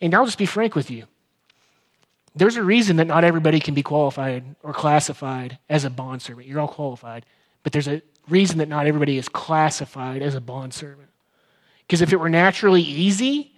[0.00, 1.06] And I'll just be frank with you.
[2.36, 6.48] There's a reason that not everybody can be qualified or classified as a bondservant.
[6.48, 7.24] You're all qualified,
[7.62, 11.08] but there's a reason that not everybody is classified as a bondservant.
[11.86, 13.53] Because if it were naturally easy,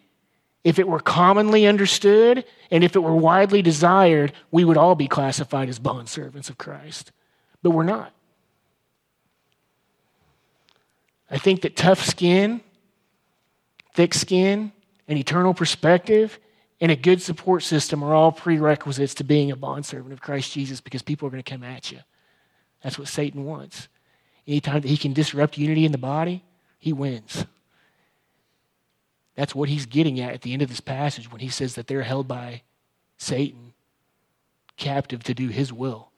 [0.66, 5.06] if it were commonly understood and if it were widely desired, we would all be
[5.06, 7.12] classified as bondservants of Christ.
[7.62, 8.12] But we're not.
[11.30, 12.62] I think that tough skin,
[13.94, 14.72] thick skin,
[15.06, 16.40] an eternal perspective,
[16.80, 20.80] and a good support system are all prerequisites to being a bondservant of Christ Jesus
[20.80, 22.00] because people are going to come at you.
[22.82, 23.86] That's what Satan wants.
[24.48, 26.42] Anytime that he can disrupt unity in the body,
[26.80, 27.46] he wins.
[29.36, 31.86] That's what he's getting at at the end of this passage when he says that
[31.86, 32.62] they're held by
[33.18, 33.74] Satan,
[34.76, 36.08] captive to do his will.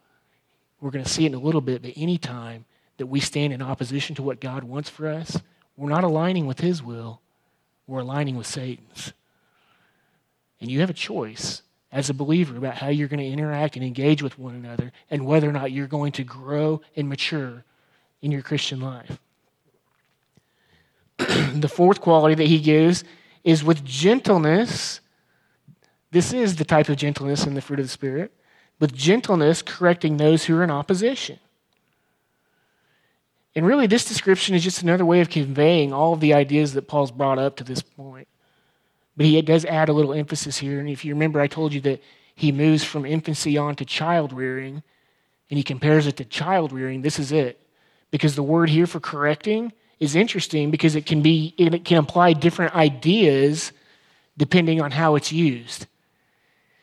[0.80, 2.64] We're going to see it in a little bit, but anytime
[2.96, 5.40] that we stand in opposition to what God wants for us,
[5.76, 7.20] we're not aligning with his will,
[7.86, 9.12] we're aligning with Satan's.
[10.60, 13.84] And you have a choice as a believer about how you're going to interact and
[13.84, 17.64] engage with one another and whether or not you're going to grow and mature
[18.20, 19.18] in your Christian life.
[21.54, 23.04] the fourth quality that he gives
[23.44, 25.00] is with gentleness.
[26.10, 28.32] This is the type of gentleness in the fruit of the Spirit.
[28.80, 31.38] With gentleness, correcting those who are in opposition.
[33.54, 36.86] And really, this description is just another way of conveying all of the ideas that
[36.86, 38.28] Paul's brought up to this point.
[39.16, 40.78] But he does add a little emphasis here.
[40.78, 42.00] And if you remember, I told you that
[42.36, 44.84] he moves from infancy on to child rearing,
[45.50, 47.02] and he compares it to child rearing.
[47.02, 47.60] This is it.
[48.12, 52.32] Because the word here for correcting is interesting because it can be it can imply
[52.32, 53.72] different ideas
[54.36, 55.86] depending on how it's used.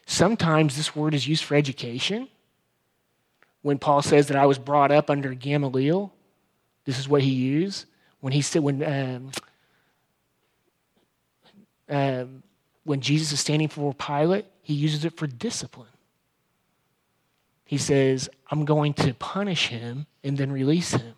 [0.06, 2.28] Sometimes this word is used for education.
[3.62, 6.14] When Paul says that I was brought up under Gamaliel,
[6.84, 7.86] this is what he used.
[8.20, 9.32] When he said when um,
[11.90, 12.44] um,
[12.84, 15.88] when Jesus is standing before Pilate, he uses it for discipline.
[17.66, 21.16] He says, I'm going to punish him and then release him.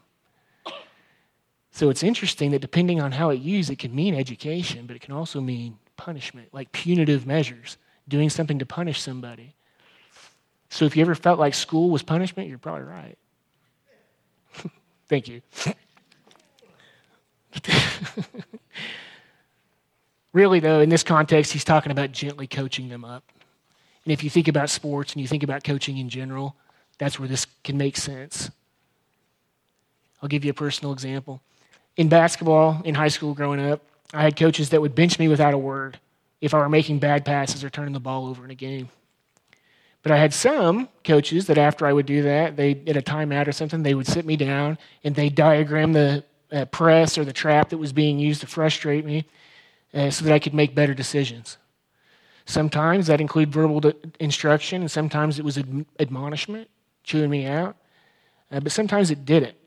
[1.77, 4.99] So it's interesting that depending on how it used, it can mean education, but it
[5.03, 9.53] can also mean punishment, like punitive measures, doing something to punish somebody.
[10.71, 13.15] So if you ever felt like school was punishment, you're probably right.
[15.07, 15.43] Thank you.
[20.33, 23.23] really, though, in this context, he's talking about gently coaching them up.
[24.03, 26.55] And if you think about sports and you think about coaching in general,
[26.97, 28.49] that's where this can make sense.
[30.23, 31.43] I'll give you a personal example
[31.97, 33.81] in basketball in high school growing up,
[34.13, 35.99] I had coaches that would bench me without a word
[36.39, 38.89] if I were making bad passes or turning the ball over in a game.
[40.03, 43.47] But I had some coaches that after I would do that, they at a timeout
[43.47, 47.33] or something, they would sit me down and they diagram the uh, press or the
[47.33, 49.25] trap that was being used to frustrate me
[49.93, 51.57] uh, so that I could make better decisions.
[52.45, 56.69] Sometimes that included verbal instruction, and sometimes it was ad- admonishment,
[57.03, 57.75] chewing me out.
[58.49, 59.57] Uh, but sometimes it didn't.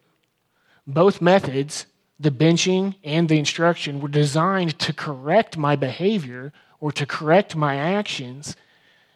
[0.87, 1.85] Both methods
[2.21, 7.77] the benching and the instruction were designed to correct my behavior or to correct my
[7.77, 8.55] actions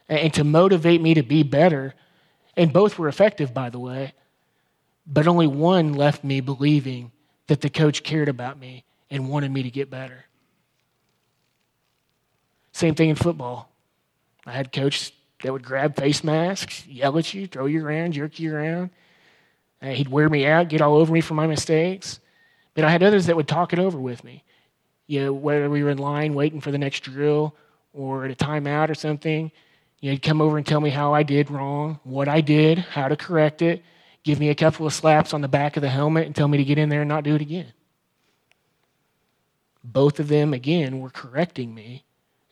[0.09, 1.95] and to motivate me to be better.
[2.57, 4.15] And both were effective, by the way.
[5.07, 7.13] But only one left me believing
[7.47, 10.25] that the coach cared about me and wanted me to get better.
[12.73, 13.71] Same thing in football.
[14.47, 15.13] I had coaches
[15.43, 18.91] that would grab face masks, yell at you, throw you around, jerk you around.
[19.83, 22.19] Uh, he'd wear me out, get all over me for my mistakes.
[22.75, 24.45] But I had others that would talk it over with me.
[25.07, 27.55] You know, whether we were in line waiting for the next drill
[27.93, 29.53] or at a timeout or something,
[30.01, 32.79] you know, he'd come over and tell me how I did wrong, what I did,
[32.79, 33.83] how to correct it,
[34.23, 36.59] give me a couple of slaps on the back of the helmet and tell me
[36.59, 37.73] to get in there and not do it again.
[39.85, 42.05] Both of them, again, were correcting me,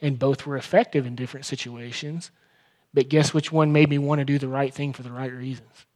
[0.03, 2.31] and both were effective in different situations.
[2.93, 5.33] But guess which one made me want to do the right thing for the right
[5.33, 5.87] reasons?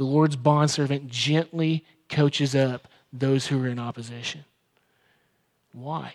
[0.00, 4.46] The Lord's bondservant gently coaches up those who are in opposition.
[5.74, 6.14] Why?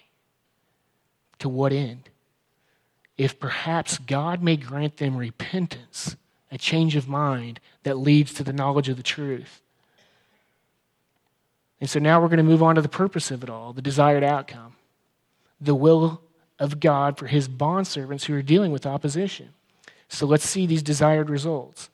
[1.37, 2.09] To what end?
[3.15, 6.15] If perhaps God may grant them repentance,
[6.51, 9.61] a change of mind that leads to the knowledge of the truth.
[11.79, 13.83] And so now we're going to move on to the purpose of it all, the
[13.83, 14.73] desired outcome,
[15.61, 16.21] the will
[16.57, 19.49] of God for his bondservants who are dealing with opposition.
[20.09, 21.91] So let's see these desired results.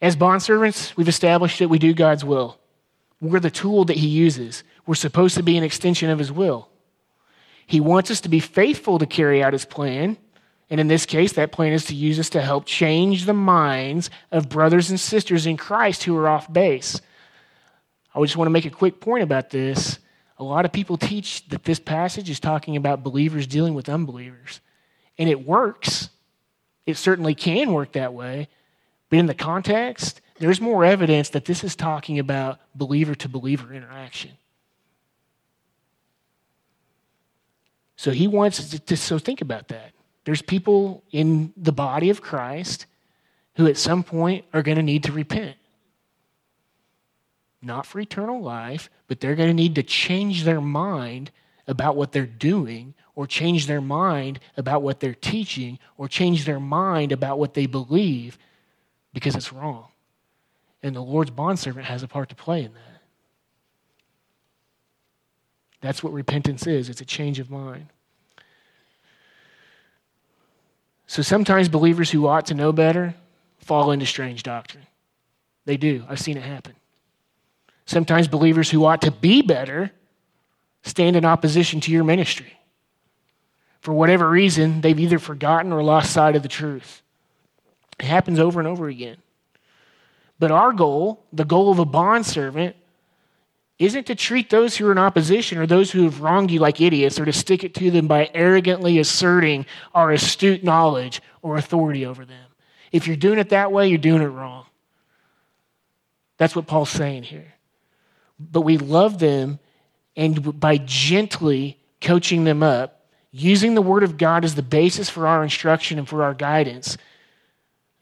[0.00, 2.58] As bondservants, we've established that we do God's will.
[3.20, 4.62] We're the tool that he uses.
[4.86, 6.68] We're supposed to be an extension of his will.
[7.66, 10.16] He wants us to be faithful to carry out his plan.
[10.68, 14.10] And in this case, that plan is to use us to help change the minds
[14.30, 17.00] of brothers and sisters in Christ who are off base.
[18.14, 19.98] I just want to make a quick point about this.
[20.38, 24.60] A lot of people teach that this passage is talking about believers dealing with unbelievers.
[25.18, 26.10] And it works.
[26.84, 28.48] It certainly can work that way.
[29.08, 33.72] But in the context, there's more evidence that this is talking about believer to believer
[33.72, 34.32] interaction.
[37.96, 39.92] So he wants to, to, so think about that.
[40.24, 42.86] There's people in the body of Christ
[43.56, 45.56] who at some point are going to need to repent
[47.66, 51.30] not for eternal life, but they're going to need to change their mind
[51.66, 56.60] about what they're doing, or change their mind about what they're teaching, or change their
[56.60, 58.38] mind about what they believe
[59.16, 59.86] because it's wrong.
[60.82, 63.00] And the Lord's bondservant has a part to play in that.
[65.80, 67.86] That's what repentance is it's a change of mind.
[71.06, 73.14] So sometimes believers who ought to know better
[73.56, 74.86] fall into strange doctrine.
[75.64, 76.04] They do.
[76.10, 76.74] I've seen it happen.
[77.86, 79.92] Sometimes believers who ought to be better
[80.82, 82.52] stand in opposition to your ministry.
[83.80, 87.00] For whatever reason, they've either forgotten or lost sight of the truth.
[87.98, 89.16] It happens over and over again.
[90.38, 92.76] But our goal, the goal of a bondservant,
[93.78, 96.80] isn't to treat those who are in opposition or those who have wronged you like
[96.80, 102.06] idiots or to stick it to them by arrogantly asserting our astute knowledge or authority
[102.06, 102.46] over them.
[102.92, 104.64] If you're doing it that way, you're doing it wrong.
[106.38, 107.56] That's what Paul's saying here
[108.38, 109.58] but we love them,
[110.16, 115.26] and by gently coaching them up, using the Word of God as the basis for
[115.26, 116.96] our instruction and for our guidance,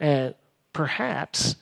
[0.01, 0.31] uh,
[0.73, 1.57] perhaps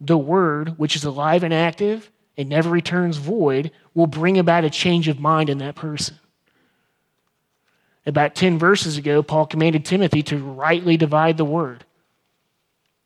[0.00, 4.70] the Word, which is alive and active and never returns void, will bring about a
[4.70, 6.18] change of mind in that person.
[8.06, 11.84] About 10 verses ago, Paul commanded Timothy to rightly divide the word.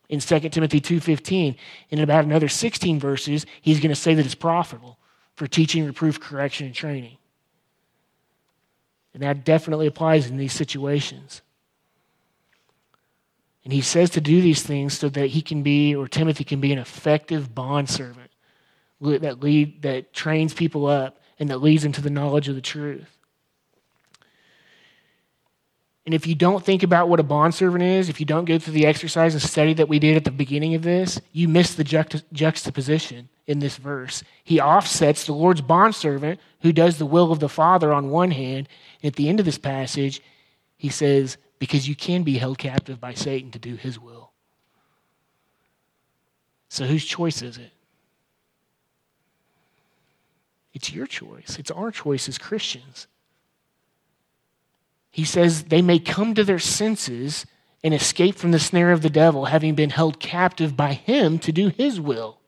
[0.09, 1.57] In 2 Timothy 2:15,
[1.91, 4.99] in about another 16 verses, he's going to say that it's profitable
[5.37, 7.19] for teaching, reproof, correction, and training.
[9.13, 11.43] And that definitely applies in these situations.
[13.69, 16.59] And he says to do these things so that he can be, or Timothy can
[16.59, 18.31] be, an effective bondservant
[19.03, 22.63] that, lead, that trains people up and that leads them to the knowledge of the
[22.63, 23.19] truth.
[26.07, 28.73] And if you don't think about what a bondservant is, if you don't go through
[28.73, 31.85] the exercise and study that we did at the beginning of this, you miss the
[32.33, 34.25] juxtaposition in this verse.
[34.45, 38.67] He offsets the Lord's bondservant who does the will of the Father on one hand.
[39.03, 40.23] And at the end of this passage,
[40.79, 44.31] he says, because you can be held captive by Satan to do his will.
[46.69, 47.73] So whose choice is it?
[50.75, 51.57] It's your choice.
[51.59, 53.07] It's our choice as Christians.
[55.11, 57.47] He says they may come to their senses
[57.83, 61.53] and escape from the snare of the devil, having been held captive by him to
[61.53, 62.39] do his will.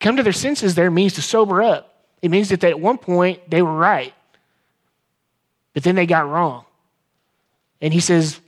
[0.00, 2.04] Come to their senses there means to sober up.
[2.22, 4.14] It means that at one point they were right,
[5.74, 6.64] but then they got wrong.
[7.80, 8.40] And he says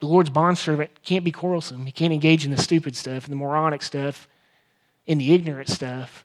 [0.00, 1.86] the Lord's bondservant can't be quarrelsome.
[1.86, 4.26] He can't engage in the stupid stuff, and the moronic stuff,
[5.06, 6.24] in the ignorant stuff,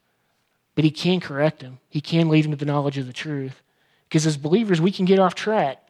[0.75, 1.79] but he can correct them.
[1.89, 3.61] He can lead them to the knowledge of the truth.
[4.07, 5.81] Because as believers, we can get off track.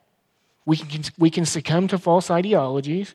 [0.65, 3.13] We can, we can succumb to false ideologies.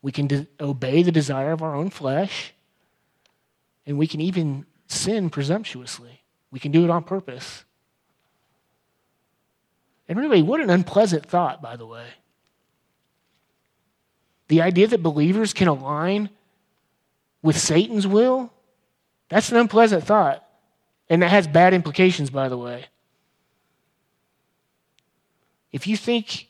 [0.00, 2.54] We can de- obey the desire of our own flesh.
[3.86, 6.22] And we can even sin presumptuously.
[6.50, 7.64] We can do it on purpose.
[10.08, 12.06] And really, what an unpleasant thought, by the way.
[14.48, 16.30] The idea that believers can align
[17.42, 18.50] with Satan's will,
[19.28, 20.44] that's an unpleasant thought.
[21.10, 22.86] And that has bad implications, by the way.
[25.72, 26.48] If you think,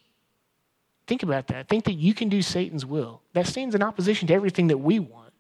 [1.06, 4.34] think about that, think that you can do Satan's will, that stands in opposition to
[4.34, 5.32] everything that we want.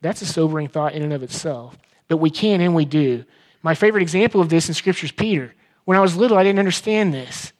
[0.00, 1.76] That's a sobering thought in and of itself.
[2.08, 3.24] But we can and we do.
[3.62, 5.54] My favorite example of this in Scripture is Peter.
[5.84, 7.52] When I was little, I didn't understand this.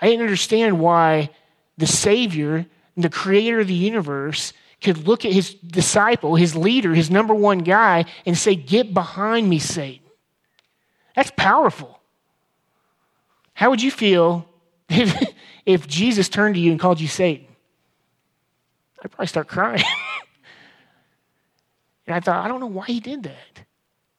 [0.00, 1.30] I didn't understand why
[1.82, 2.64] the Savior,
[2.96, 7.58] the creator of the universe, could look at his disciple, his leader, his number one
[7.58, 10.06] guy, and say, Get behind me, Satan.
[11.16, 11.98] That's powerful.
[13.54, 14.48] How would you feel
[14.88, 15.34] if,
[15.66, 17.48] if Jesus turned to you and called you Satan?
[19.02, 19.82] I'd probably start crying.
[22.06, 23.64] and I thought, I don't know why he did that.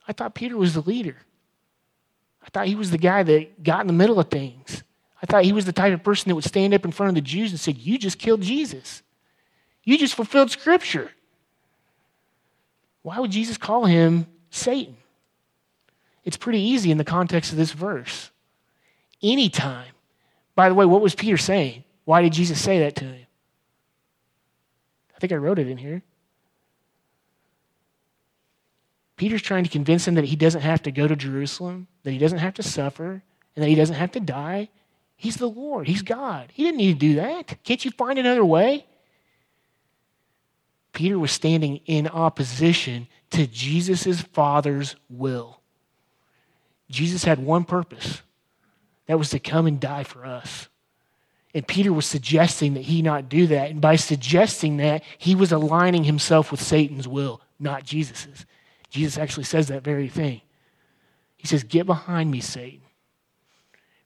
[0.06, 1.16] I thought Peter was the leader.
[2.42, 4.83] I thought he was the guy that got in the middle of things.
[5.24, 7.14] I thought he was the type of person that would stand up in front of
[7.14, 9.02] the Jews and say, You just killed Jesus.
[9.82, 11.10] You just fulfilled Scripture.
[13.00, 14.98] Why would Jesus call him Satan?
[16.26, 18.30] It's pretty easy in the context of this verse.
[19.22, 19.88] Anytime.
[20.54, 21.84] By the way, what was Peter saying?
[22.04, 23.26] Why did Jesus say that to him?
[25.16, 26.02] I think I wrote it in here.
[29.16, 32.18] Peter's trying to convince him that he doesn't have to go to Jerusalem, that he
[32.18, 33.22] doesn't have to suffer,
[33.56, 34.68] and that he doesn't have to die.
[35.24, 36.50] He's the Lord, He's God.
[36.52, 37.56] He didn't need to do that.
[37.64, 38.84] Can't you find another way?
[40.92, 45.62] Peter was standing in opposition to Jesus' Father's will.
[46.90, 48.20] Jesus had one purpose
[49.06, 50.68] that was to come and die for us.
[51.54, 53.70] And Peter was suggesting that he not do that.
[53.70, 58.44] And by suggesting that, he was aligning himself with Satan's will, not Jesus's.
[58.90, 60.42] Jesus actually says that very thing.
[61.38, 62.83] He says, Get behind me, Satan.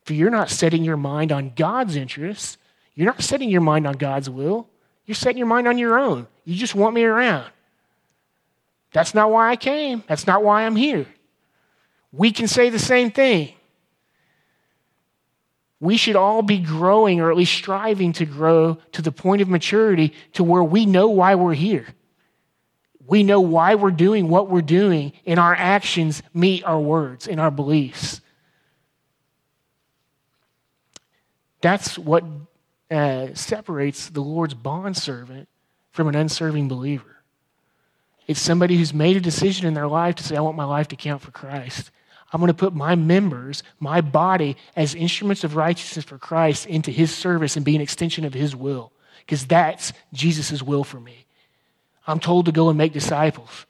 [0.09, 2.57] For you're not setting your mind on God's interests.
[2.95, 4.67] You're not setting your mind on God's will.
[5.05, 6.27] You're setting your mind on your own.
[6.47, 7.45] You just want me around.
[8.95, 10.03] That's not why I came.
[10.09, 11.05] That's not why I'm here.
[12.11, 13.53] We can say the same thing.
[15.79, 19.51] We should all be growing, or at least striving to grow to the point of
[19.51, 21.87] maturity to where we know why we're here.
[23.07, 27.39] We know why we're doing what we're doing, and our actions meet our words and
[27.39, 28.23] our beliefs.
[31.61, 32.25] That's what
[32.91, 35.49] uh, separates the Lord's bondservant
[35.91, 37.17] from an unserving believer.
[38.27, 40.89] It's somebody who's made a decision in their life to say, I want my life
[40.89, 41.91] to count for Christ.
[42.33, 46.91] I'm going to put my members, my body, as instruments of righteousness for Christ into
[46.91, 51.25] his service and be an extension of his will, because that's Jesus' will for me.
[52.07, 53.67] I'm told to go and make disciples.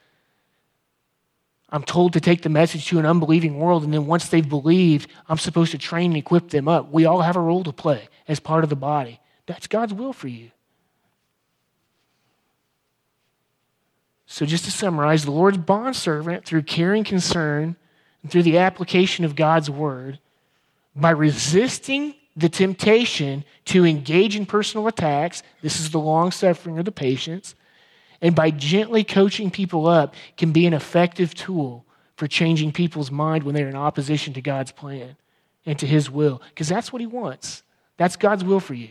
[1.70, 5.10] I'm told to take the message to an unbelieving world, and then once they've believed,
[5.28, 6.90] I'm supposed to train and equip them up.
[6.90, 9.20] We all have a role to play as part of the body.
[9.46, 10.50] That's God's will for you.
[14.26, 17.76] So, just to summarize, the Lord's bondservant, through caring concern
[18.22, 20.18] and through the application of God's word,
[20.94, 26.82] by resisting the temptation to engage in personal attacks, this is the long suffering or
[26.82, 27.54] the patience,
[28.20, 31.84] and by gently coaching people up can be an effective tool
[32.16, 35.16] for changing people's mind when they're in opposition to God's plan
[35.64, 36.42] and to his will.
[36.48, 37.62] Because that's what he wants.
[37.96, 38.90] That's God's will for you.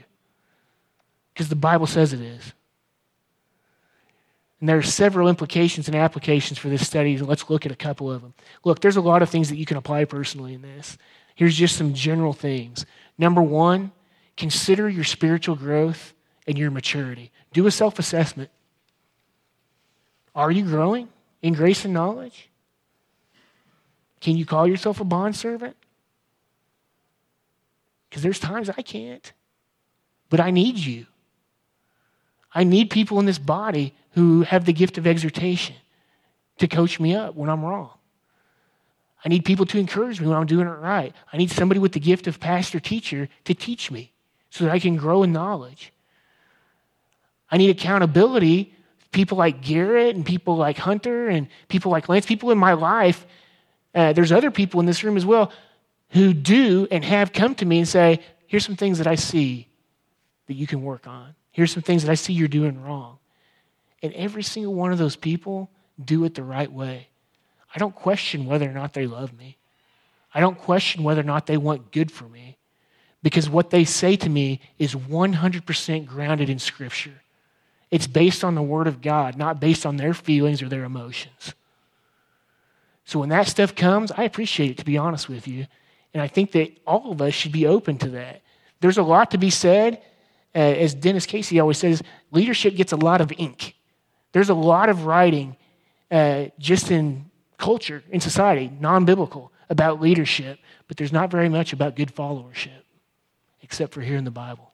[1.34, 2.54] Because the Bible says it is.
[4.60, 8.12] And there are several implications and applications for this study let's look at a couple
[8.12, 10.98] of them look there's a lot of things that you can apply personally in this.
[11.36, 12.86] Here's just some general things.
[13.20, 13.92] Number one
[14.36, 16.14] consider your spiritual growth
[16.48, 17.32] and your maturity.
[17.54, 18.50] Do a self-assessment
[20.38, 21.10] are you growing
[21.42, 22.50] in grace and knowledge?
[24.22, 25.76] Can you call yourself a bondservant?
[28.08, 29.34] Because there's times I can't,
[30.30, 31.08] but I need you.
[32.54, 35.76] I need people in this body who have the gift of exhortation
[36.60, 37.90] to coach me up when I'm wrong.
[39.26, 41.14] I need people to encourage me when I'm doing it right.
[41.34, 44.14] I need somebody with the gift of pastor teacher to teach me
[44.52, 45.92] so that I can grow in knowledge.
[47.50, 48.76] I need accountability
[49.12, 53.26] people like Garrett and people like Hunter and people like Lance, people in my life.
[53.94, 55.52] Uh, there's other people in this room as well
[56.10, 59.68] who do and have come to me and say, Here's some things that I see
[60.48, 61.36] that you can work on.
[61.52, 63.18] Here's some things that I see you're doing wrong.
[64.02, 65.70] And every single one of those people
[66.04, 67.10] do it the right way.
[67.76, 69.58] I don't question whether or not they love me.
[70.34, 72.58] I don't question whether or not they want good for me
[73.24, 77.22] because what they say to me is 100% grounded in Scripture.
[77.90, 81.54] It's based on the Word of God, not based on their feelings or their emotions.
[83.06, 85.68] So when that stuff comes, I appreciate it, to be honest with you.
[86.14, 88.42] And I think that all of us should be open to that.
[88.82, 90.02] There's a lot to be said
[90.58, 93.76] uh, as Dennis Casey always says, leadership gets a lot of ink.
[94.32, 95.56] There's a lot of writing
[96.10, 101.74] uh, just in culture, in society, non biblical, about leadership, but there's not very much
[101.74, 102.82] about good followership,
[103.62, 104.72] except for here in the Bible.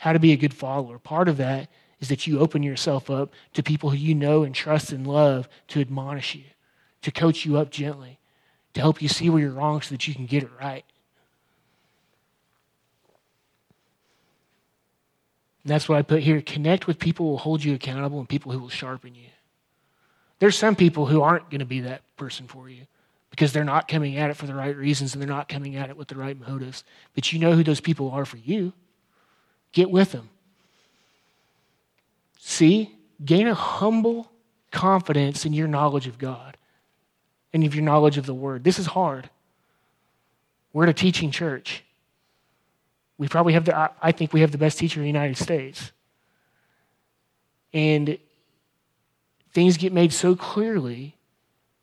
[0.00, 0.98] How to be a good follower.
[0.98, 1.68] Part of that
[2.00, 5.46] is that you open yourself up to people who you know and trust and love
[5.68, 6.44] to admonish you,
[7.02, 8.18] to coach you up gently,
[8.72, 10.86] to help you see where you're wrong so that you can get it right.
[15.64, 16.40] And that's what I put here.
[16.40, 19.28] Connect with people who will hold you accountable and people who will sharpen you.
[20.38, 22.86] There's some people who aren't going to be that person for you
[23.30, 25.90] because they're not coming at it for the right reasons and they're not coming at
[25.90, 26.84] it with the right motives.
[27.14, 28.72] But you know who those people are for you.
[29.72, 30.28] Get with them.
[32.38, 34.30] See, gain a humble
[34.70, 36.56] confidence in your knowledge of God
[37.52, 38.64] and of your knowledge of the Word.
[38.64, 39.28] This is hard.
[40.72, 41.84] We're at a teaching church.
[43.18, 45.92] We probably have the, I think we have the best teacher in the United States.
[47.72, 48.18] And
[49.52, 51.16] things get made so clearly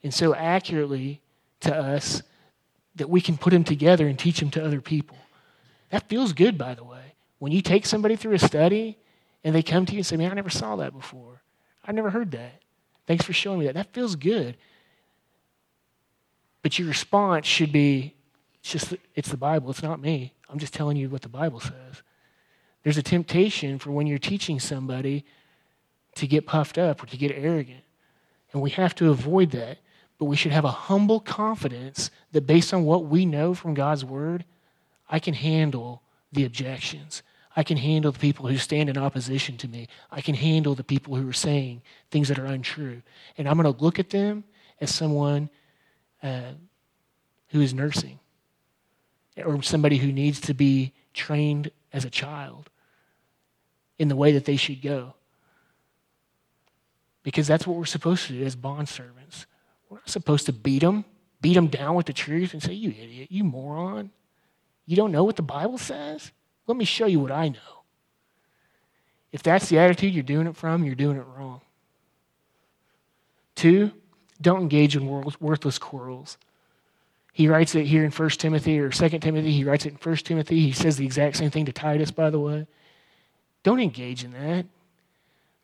[0.03, 1.21] and so accurately
[1.61, 2.23] to us
[2.95, 5.17] that we can put them together and teach them to other people.
[5.91, 7.06] That feels good, by the way.
[7.39, 8.97] When you take somebody through a study
[9.43, 11.41] and they come to you and say, Man, I never saw that before.
[11.85, 12.61] I never heard that.
[13.05, 13.75] Thanks for showing me that.
[13.75, 14.57] That feels good.
[16.61, 18.13] But your response should be,
[18.59, 20.33] it's just it's the Bible, it's not me.
[20.49, 22.03] I'm just telling you what the Bible says.
[22.83, 25.25] There's a temptation for when you're teaching somebody
[26.15, 27.83] to get puffed up or to get arrogant.
[28.51, 29.77] And we have to avoid that.
[30.17, 34.03] But we should have a humble confidence that based on what we know from God's
[34.03, 34.45] word,
[35.09, 37.21] I can handle the objections.
[37.57, 39.87] I can handle the people who stand in opposition to me.
[40.11, 41.81] I can handle the people who are saying
[42.11, 43.01] things that are untrue.
[43.35, 44.43] And I'm going to look at them
[44.79, 45.49] as someone
[46.21, 46.51] uh,
[47.47, 48.19] who is nursing
[49.43, 52.69] or somebody who needs to be trained as a child
[53.97, 55.15] in the way that they should go.
[57.23, 59.47] Because that's what we're supposed to do as bond servants.
[59.89, 61.05] We're not supposed to beat them,
[61.41, 64.11] beat them down with the truth and say, You idiot, you moron.
[64.85, 66.31] You don't know what the Bible says?
[66.67, 67.59] Let me show you what I know.
[69.31, 71.61] If that's the attitude you're doing it from, you're doing it wrong.
[73.55, 73.91] Two,
[74.41, 75.07] don't engage in
[75.39, 76.37] worthless quarrels.
[77.33, 79.51] He writes it here in 1 Timothy or 2 Timothy.
[79.51, 80.59] He writes it in 1 Timothy.
[80.59, 82.67] He says the exact same thing to Titus, by the way.
[83.63, 84.65] Don't engage in that.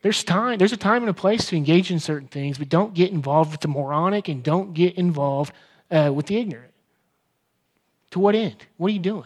[0.02, 2.94] There's time, there's a time and a place to engage in certain things, but don't
[2.94, 5.54] get involved with the moronic and don't get involved
[5.90, 6.74] uh, with the ignorant.
[8.12, 8.58] To what end?
[8.78, 9.26] What are you doing?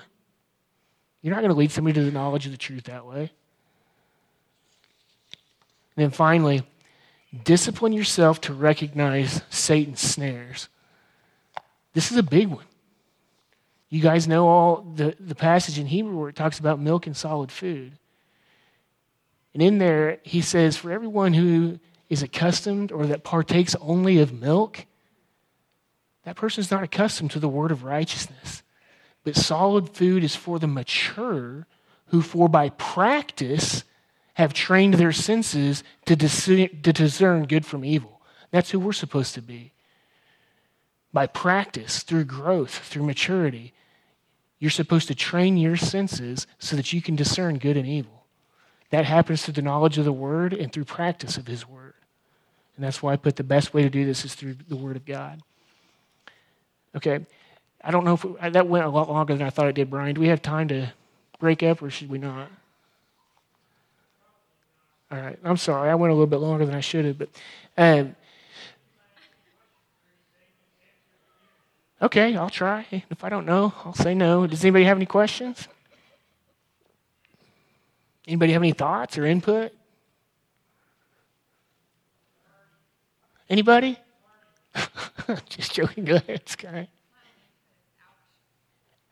[1.28, 3.19] You're not going to lead somebody to the knowledge of the truth that way.
[3.19, 3.30] And
[5.97, 6.63] then finally,
[7.43, 10.69] discipline yourself to recognize Satan's snares.
[11.93, 12.63] This is a big one.
[13.89, 17.17] You guys know all the, the passage in Hebrew where it talks about milk and
[17.17, 17.91] solid food.
[19.53, 21.78] And in there, he says, for everyone who
[22.09, 24.86] is accustomed or that partakes only of milk,
[26.23, 28.63] that person is not accustomed to the word of righteousness.
[29.28, 31.67] But solid food is for the mature
[32.05, 33.84] who, for by practice,
[34.36, 38.21] have trained their senses to discern, good from evil.
[38.51, 39.73] That's who we're supposed to be.
[41.11, 43.73] By practice, through growth, through maturity,
[44.59, 48.23] you're supposed to train your senses so that you can discern good and evil.
[48.91, 51.95] That happens through the knowledge of the Word and through practice of His Word.
[52.78, 54.95] And that's why I put the best way to do this is through the Word
[54.95, 55.41] of God.
[56.95, 57.25] Okay,
[57.84, 59.89] I don't know if it, that went a lot longer than I thought it did,
[59.89, 60.15] Brian.
[60.15, 60.91] Do we have time to
[61.39, 62.49] break up or should we not?
[65.11, 65.89] All right, I'm sorry.
[65.89, 67.30] I went a little bit longer than I should have, but.
[67.78, 68.15] Um,
[72.01, 72.86] okay, I'll try.
[72.91, 74.47] If I don't know, I'll say no.
[74.47, 75.67] Does anybody have any questions?
[78.28, 79.71] Anybody have any thoughts or input?
[83.49, 83.97] Anybody?
[85.47, 86.03] Just joking.
[86.03, 86.89] Go ahead.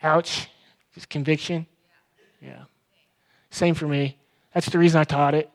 [0.05, 0.47] Ouch.
[0.93, 1.65] Just conviction.
[2.41, 2.63] Yeah.
[3.49, 4.17] Same for me.
[4.53, 5.49] That's the reason I taught it.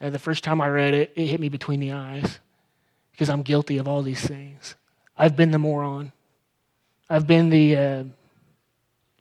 [0.00, 2.38] And the first time I read it, it hit me between the eyes
[3.10, 4.76] because I'm guilty of all these things.
[5.16, 6.12] I've been the moron.
[7.10, 8.04] I've been the uh,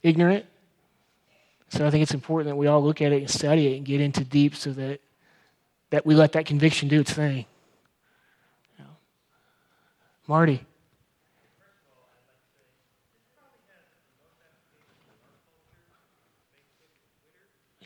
[0.04, 0.46] ignorant.
[1.70, 3.86] So I think it's important that we all look at it and study it and
[3.86, 5.02] get into deep so that,
[5.90, 7.46] that we let that conviction do its thing.
[10.28, 10.66] Marty.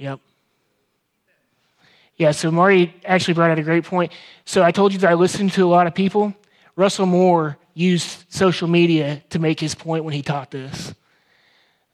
[0.01, 0.19] Yep.
[2.17, 4.11] Yeah, so Marty actually brought out a great point.
[4.45, 6.33] So I told you that I listened to a lot of people.
[6.75, 10.95] Russell Moore used social media to make his point when he taught this.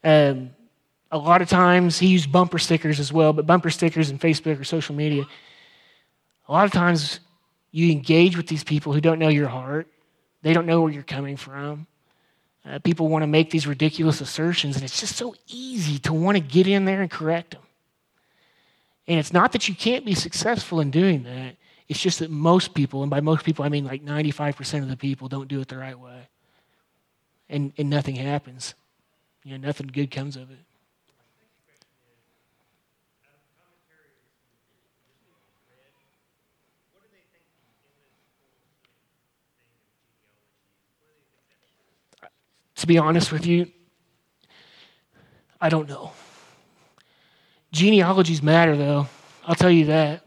[0.05, 0.51] Um,
[1.11, 4.57] a lot of times he used bumper stickers as well, but bumper stickers and Facebook
[4.57, 5.25] or social media.
[6.47, 7.19] A lot of times
[7.71, 9.87] you engage with these people who don't know your heart,
[10.43, 11.87] they don't know where you're coming from.
[12.65, 16.37] Uh, people want to make these ridiculous assertions, and it's just so easy to want
[16.37, 17.61] to get in there and correct them.
[19.07, 21.55] And it's not that you can't be successful in doing that,
[21.87, 24.97] it's just that most people, and by most people I mean like 95% of the
[24.97, 26.27] people, don't do it the right way.
[27.49, 28.75] And, and nothing happens.
[29.45, 30.57] You know, nothing good comes of it.
[42.75, 43.71] To be honest with you,
[45.59, 46.11] I don't know.
[47.77, 49.07] Genealogies matter, though.
[49.45, 50.25] I'll tell you that.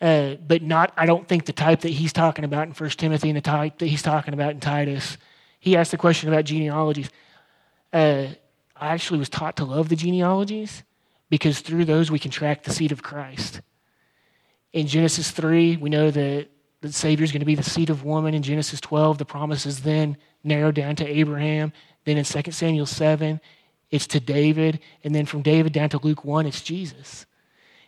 [0.00, 3.28] Uh, but not, I don't think the type that he's talking about in 1 Timothy
[3.28, 5.18] and the type that he's talking about in Titus.
[5.60, 7.10] He asked a question about genealogies.
[7.92, 8.28] Uh,
[8.74, 10.82] I actually was taught to love the genealogies
[11.28, 13.60] because through those we can track the seed of Christ.
[14.72, 16.48] In Genesis 3, we know that
[16.80, 18.32] the Savior is going to be the seed of woman.
[18.32, 21.70] In Genesis 12, the promise is then narrowed down to Abraham.
[22.06, 23.42] Then in 2 Samuel 7,
[23.92, 24.80] it's to David.
[25.04, 27.26] And then from David down to Luke 1, it's Jesus.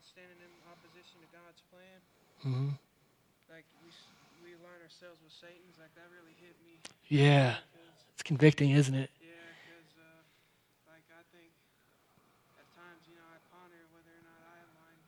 [0.00, 1.98] about standing in opposition to God's plan,
[2.40, 2.72] Mm-hmm.
[3.52, 3.92] like we
[4.40, 6.80] we align ourselves with Satan's, like that really hit me.
[7.12, 7.60] Yeah.
[8.16, 9.12] It's convicting, isn't it?
[9.20, 10.24] yeah, because uh,
[10.88, 11.52] like I think
[12.56, 14.98] at times, you know, I ponder whether or not I align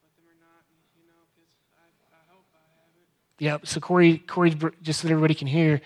[0.00, 2.64] with them or not, and, you know, because I I hope I
[3.38, 3.66] Yep.
[3.66, 5.80] So Corey, Corey, just so that everybody can hear,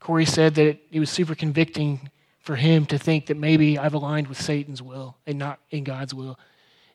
[0.00, 2.10] Corey said that it was super convicting
[2.40, 6.12] for him to think that maybe I've aligned with Satan's will and not in God's
[6.12, 6.38] will.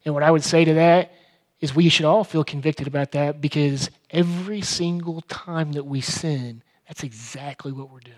[0.06, 1.12] And what I would say to that
[1.60, 6.62] is we should all feel convicted about that because every single time that we sin,
[6.88, 8.16] that's exactly what we're doing.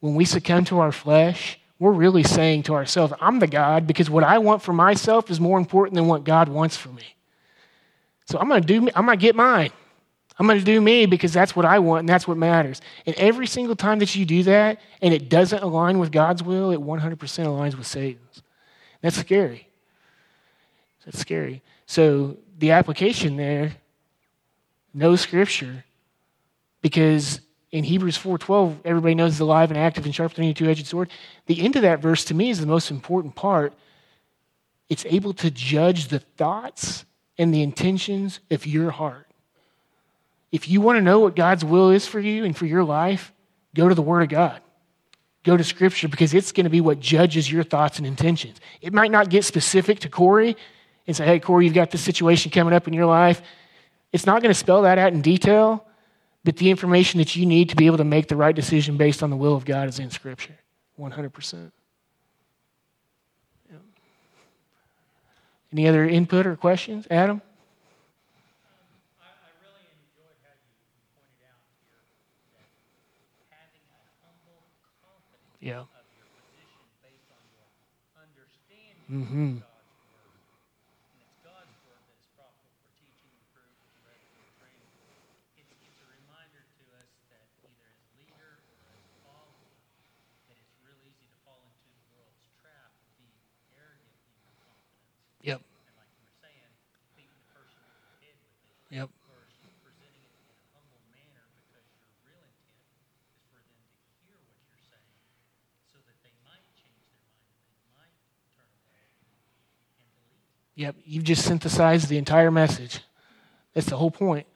[0.00, 4.10] When we succumb to our flesh, we're really saying to ourselves, I'm the God because
[4.10, 7.16] what I want for myself is more important than what God wants for me.
[8.26, 9.70] So I'm going to do I'm going to get mine.
[10.38, 12.80] I'm going to do me because that's what I want and that's what matters.
[13.06, 16.70] And every single time that you do that and it doesn't align with God's will,
[16.70, 18.42] it 100% aligns with Satan's.
[19.02, 19.68] That's scary.
[21.04, 21.62] That's scary.
[21.86, 23.72] So the application there,
[24.94, 25.84] no Scripture,
[26.80, 30.86] because in Hebrews 4.12, everybody knows it's alive and active and sharper than any two-edged
[30.86, 31.10] sword.
[31.46, 33.72] The end of that verse to me is the most important part.
[34.88, 37.04] It's able to judge the thoughts
[37.38, 39.31] and the intentions of your heart.
[40.52, 43.32] If you want to know what God's will is for you and for your life,
[43.74, 44.60] go to the Word of God.
[45.42, 48.60] Go to Scripture because it's going to be what judges your thoughts and intentions.
[48.80, 50.56] It might not get specific to Corey
[51.06, 53.42] and say, hey, Corey, you've got this situation coming up in your life.
[54.12, 55.84] It's not going to spell that out in detail,
[56.44, 59.22] but the information that you need to be able to make the right decision based
[59.22, 60.58] on the will of God is in Scripture,
[61.00, 61.72] 100%.
[63.70, 63.76] Yeah.
[65.72, 67.06] Any other input or questions?
[67.10, 67.40] Adam?
[69.20, 72.04] I, I really enjoyed how you you pointed out here
[72.52, 72.68] that
[73.48, 74.60] having a humble
[75.00, 75.86] confidence Yeah.
[79.12, 79.60] Mm-hmm.
[79.60, 80.40] of God's word.
[81.12, 84.88] And it's God's word that is profitable for teaching, reproof, correction, and training.
[85.60, 89.68] It's, it's a reminder to us that either as leader or as follower,
[90.48, 93.36] that it's real easy to fall into the world's trap of being
[93.76, 95.12] arrogant in your confidence.
[95.44, 95.60] Yep.
[95.60, 96.72] And like you were saying,
[97.12, 99.12] beating the person over the head with it Yep.
[99.28, 102.88] versus presenting it in a humble manner because your real intent
[103.28, 105.20] is for them to hear what you're saying
[105.84, 108.16] so that they might change their mind and they might
[108.56, 109.04] turn away
[110.00, 110.61] and believe.
[110.74, 113.00] Yep, you've just synthesized the entire message.
[113.74, 114.46] That's the whole point.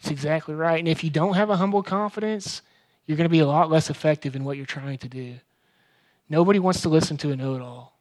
[0.00, 0.78] It's exactly right.
[0.78, 2.62] And if you don't have a humble confidence,
[3.06, 5.34] you're going to be a lot less effective in what you're trying to do.
[6.28, 7.92] Nobody wants to listen to a know it all.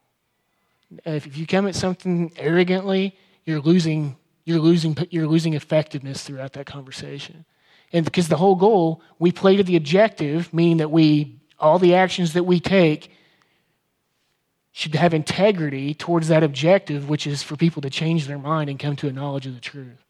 [1.06, 3.16] If you come at something arrogantly,
[3.46, 7.46] you're losing, you're, losing, you're losing effectiveness throughout that conversation.
[7.92, 11.96] And because the whole goal, we play to the objective, meaning that we, all the
[11.96, 13.12] actions that we take
[14.72, 18.80] should have integrity towards that objective, which is for people to change their mind and
[18.80, 20.06] come to a knowledge of the truth.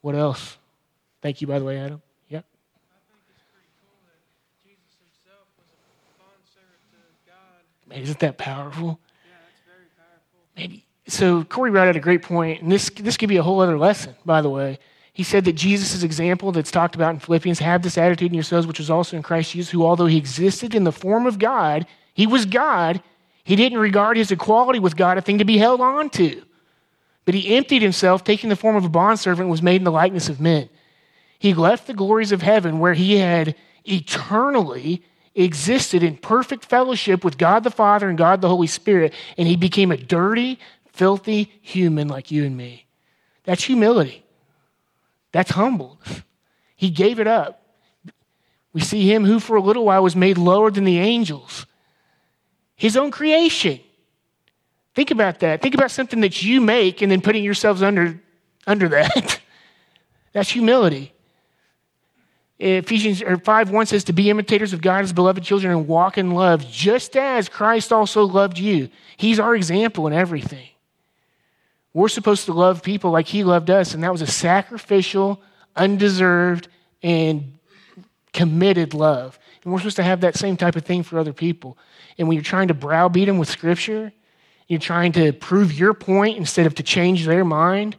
[0.00, 0.56] What else?
[1.20, 2.00] Thank you, by the way, Adam.
[2.28, 2.44] Yep.
[2.44, 4.18] I think it's pretty cool that
[4.62, 7.62] Jesus himself was a bondservant to God.
[7.88, 9.00] Man, isn't that powerful?
[9.24, 10.40] Yeah, that's very powerful.
[10.56, 10.84] Maybe.
[11.08, 13.78] So Corey brought out a great point, and this this could be a whole other
[13.78, 14.78] lesson, by the way.
[15.18, 18.68] He said that Jesus' example that's talked about in Philippians, have this attitude in yourselves,
[18.68, 21.88] which was also in Christ Jesus, who although he existed in the form of God,
[22.14, 23.02] he was God,
[23.42, 26.40] he didn't regard his equality with God a thing to be held on to.
[27.24, 30.28] But he emptied himself, taking the form of a bondservant, was made in the likeness
[30.28, 30.68] of men.
[31.40, 35.02] He left the glories of heaven where he had eternally
[35.34, 39.56] existed in perfect fellowship with God the Father and God the Holy Spirit, and he
[39.56, 40.60] became a dirty,
[40.92, 42.86] filthy human like you and me.
[43.42, 44.24] That's humility.
[45.32, 46.00] That's humble.
[46.76, 47.62] He gave it up.
[48.72, 51.66] We see him who for a little while was made lower than the angels,
[52.76, 53.80] his own creation.
[54.94, 55.62] Think about that.
[55.62, 58.20] Think about something that you make and then putting yourselves under,
[58.66, 59.40] under that.
[60.32, 61.12] That's humility.
[62.58, 66.32] Ephesians 5 1 says to be imitators of God as beloved children and walk in
[66.32, 68.88] love, just as Christ also loved you.
[69.16, 70.68] He's our example in everything.
[71.94, 75.42] We're supposed to love people like he loved us, and that was a sacrificial,
[75.74, 76.68] undeserved,
[77.02, 77.58] and
[78.32, 79.38] committed love.
[79.64, 81.78] And we're supposed to have that same type of thing for other people.
[82.18, 84.12] And when you're trying to browbeat them with scripture,
[84.66, 87.96] you're trying to prove your point instead of to change their mind,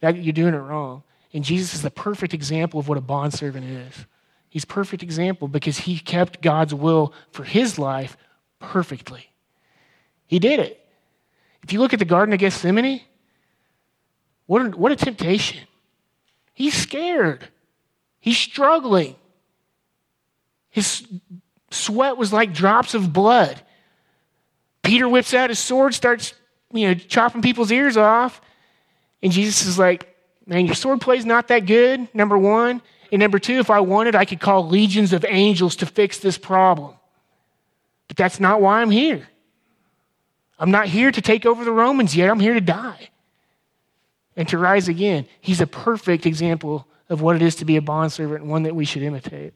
[0.00, 1.02] that you're doing it wrong.
[1.32, 4.06] And Jesus is the perfect example of what a bondservant is.
[4.48, 8.16] He's perfect example because he kept God's will for his life
[8.58, 9.30] perfectly.
[10.26, 10.84] He did it.
[11.62, 13.02] If you look at the Garden of Gethsemane,
[14.50, 15.60] what a, what a temptation.
[16.54, 17.46] He's scared.
[18.18, 19.14] He's struggling.
[20.70, 21.06] His
[21.70, 23.62] sweat was like drops of blood.
[24.82, 26.34] Peter whips out his sword, starts,
[26.72, 28.40] you know, chopping people's ears off.
[29.22, 30.12] And Jesus is like,
[30.48, 32.82] Man, your sword play's not that good, number one.
[33.12, 36.38] And number two, if I wanted, I could call legions of angels to fix this
[36.38, 36.96] problem.
[38.08, 39.28] But that's not why I'm here.
[40.58, 42.28] I'm not here to take over the Romans yet.
[42.28, 43.10] I'm here to die
[44.36, 45.26] and to rise again.
[45.40, 48.74] He's a perfect example of what it is to be a bondservant and one that
[48.74, 49.54] we should imitate.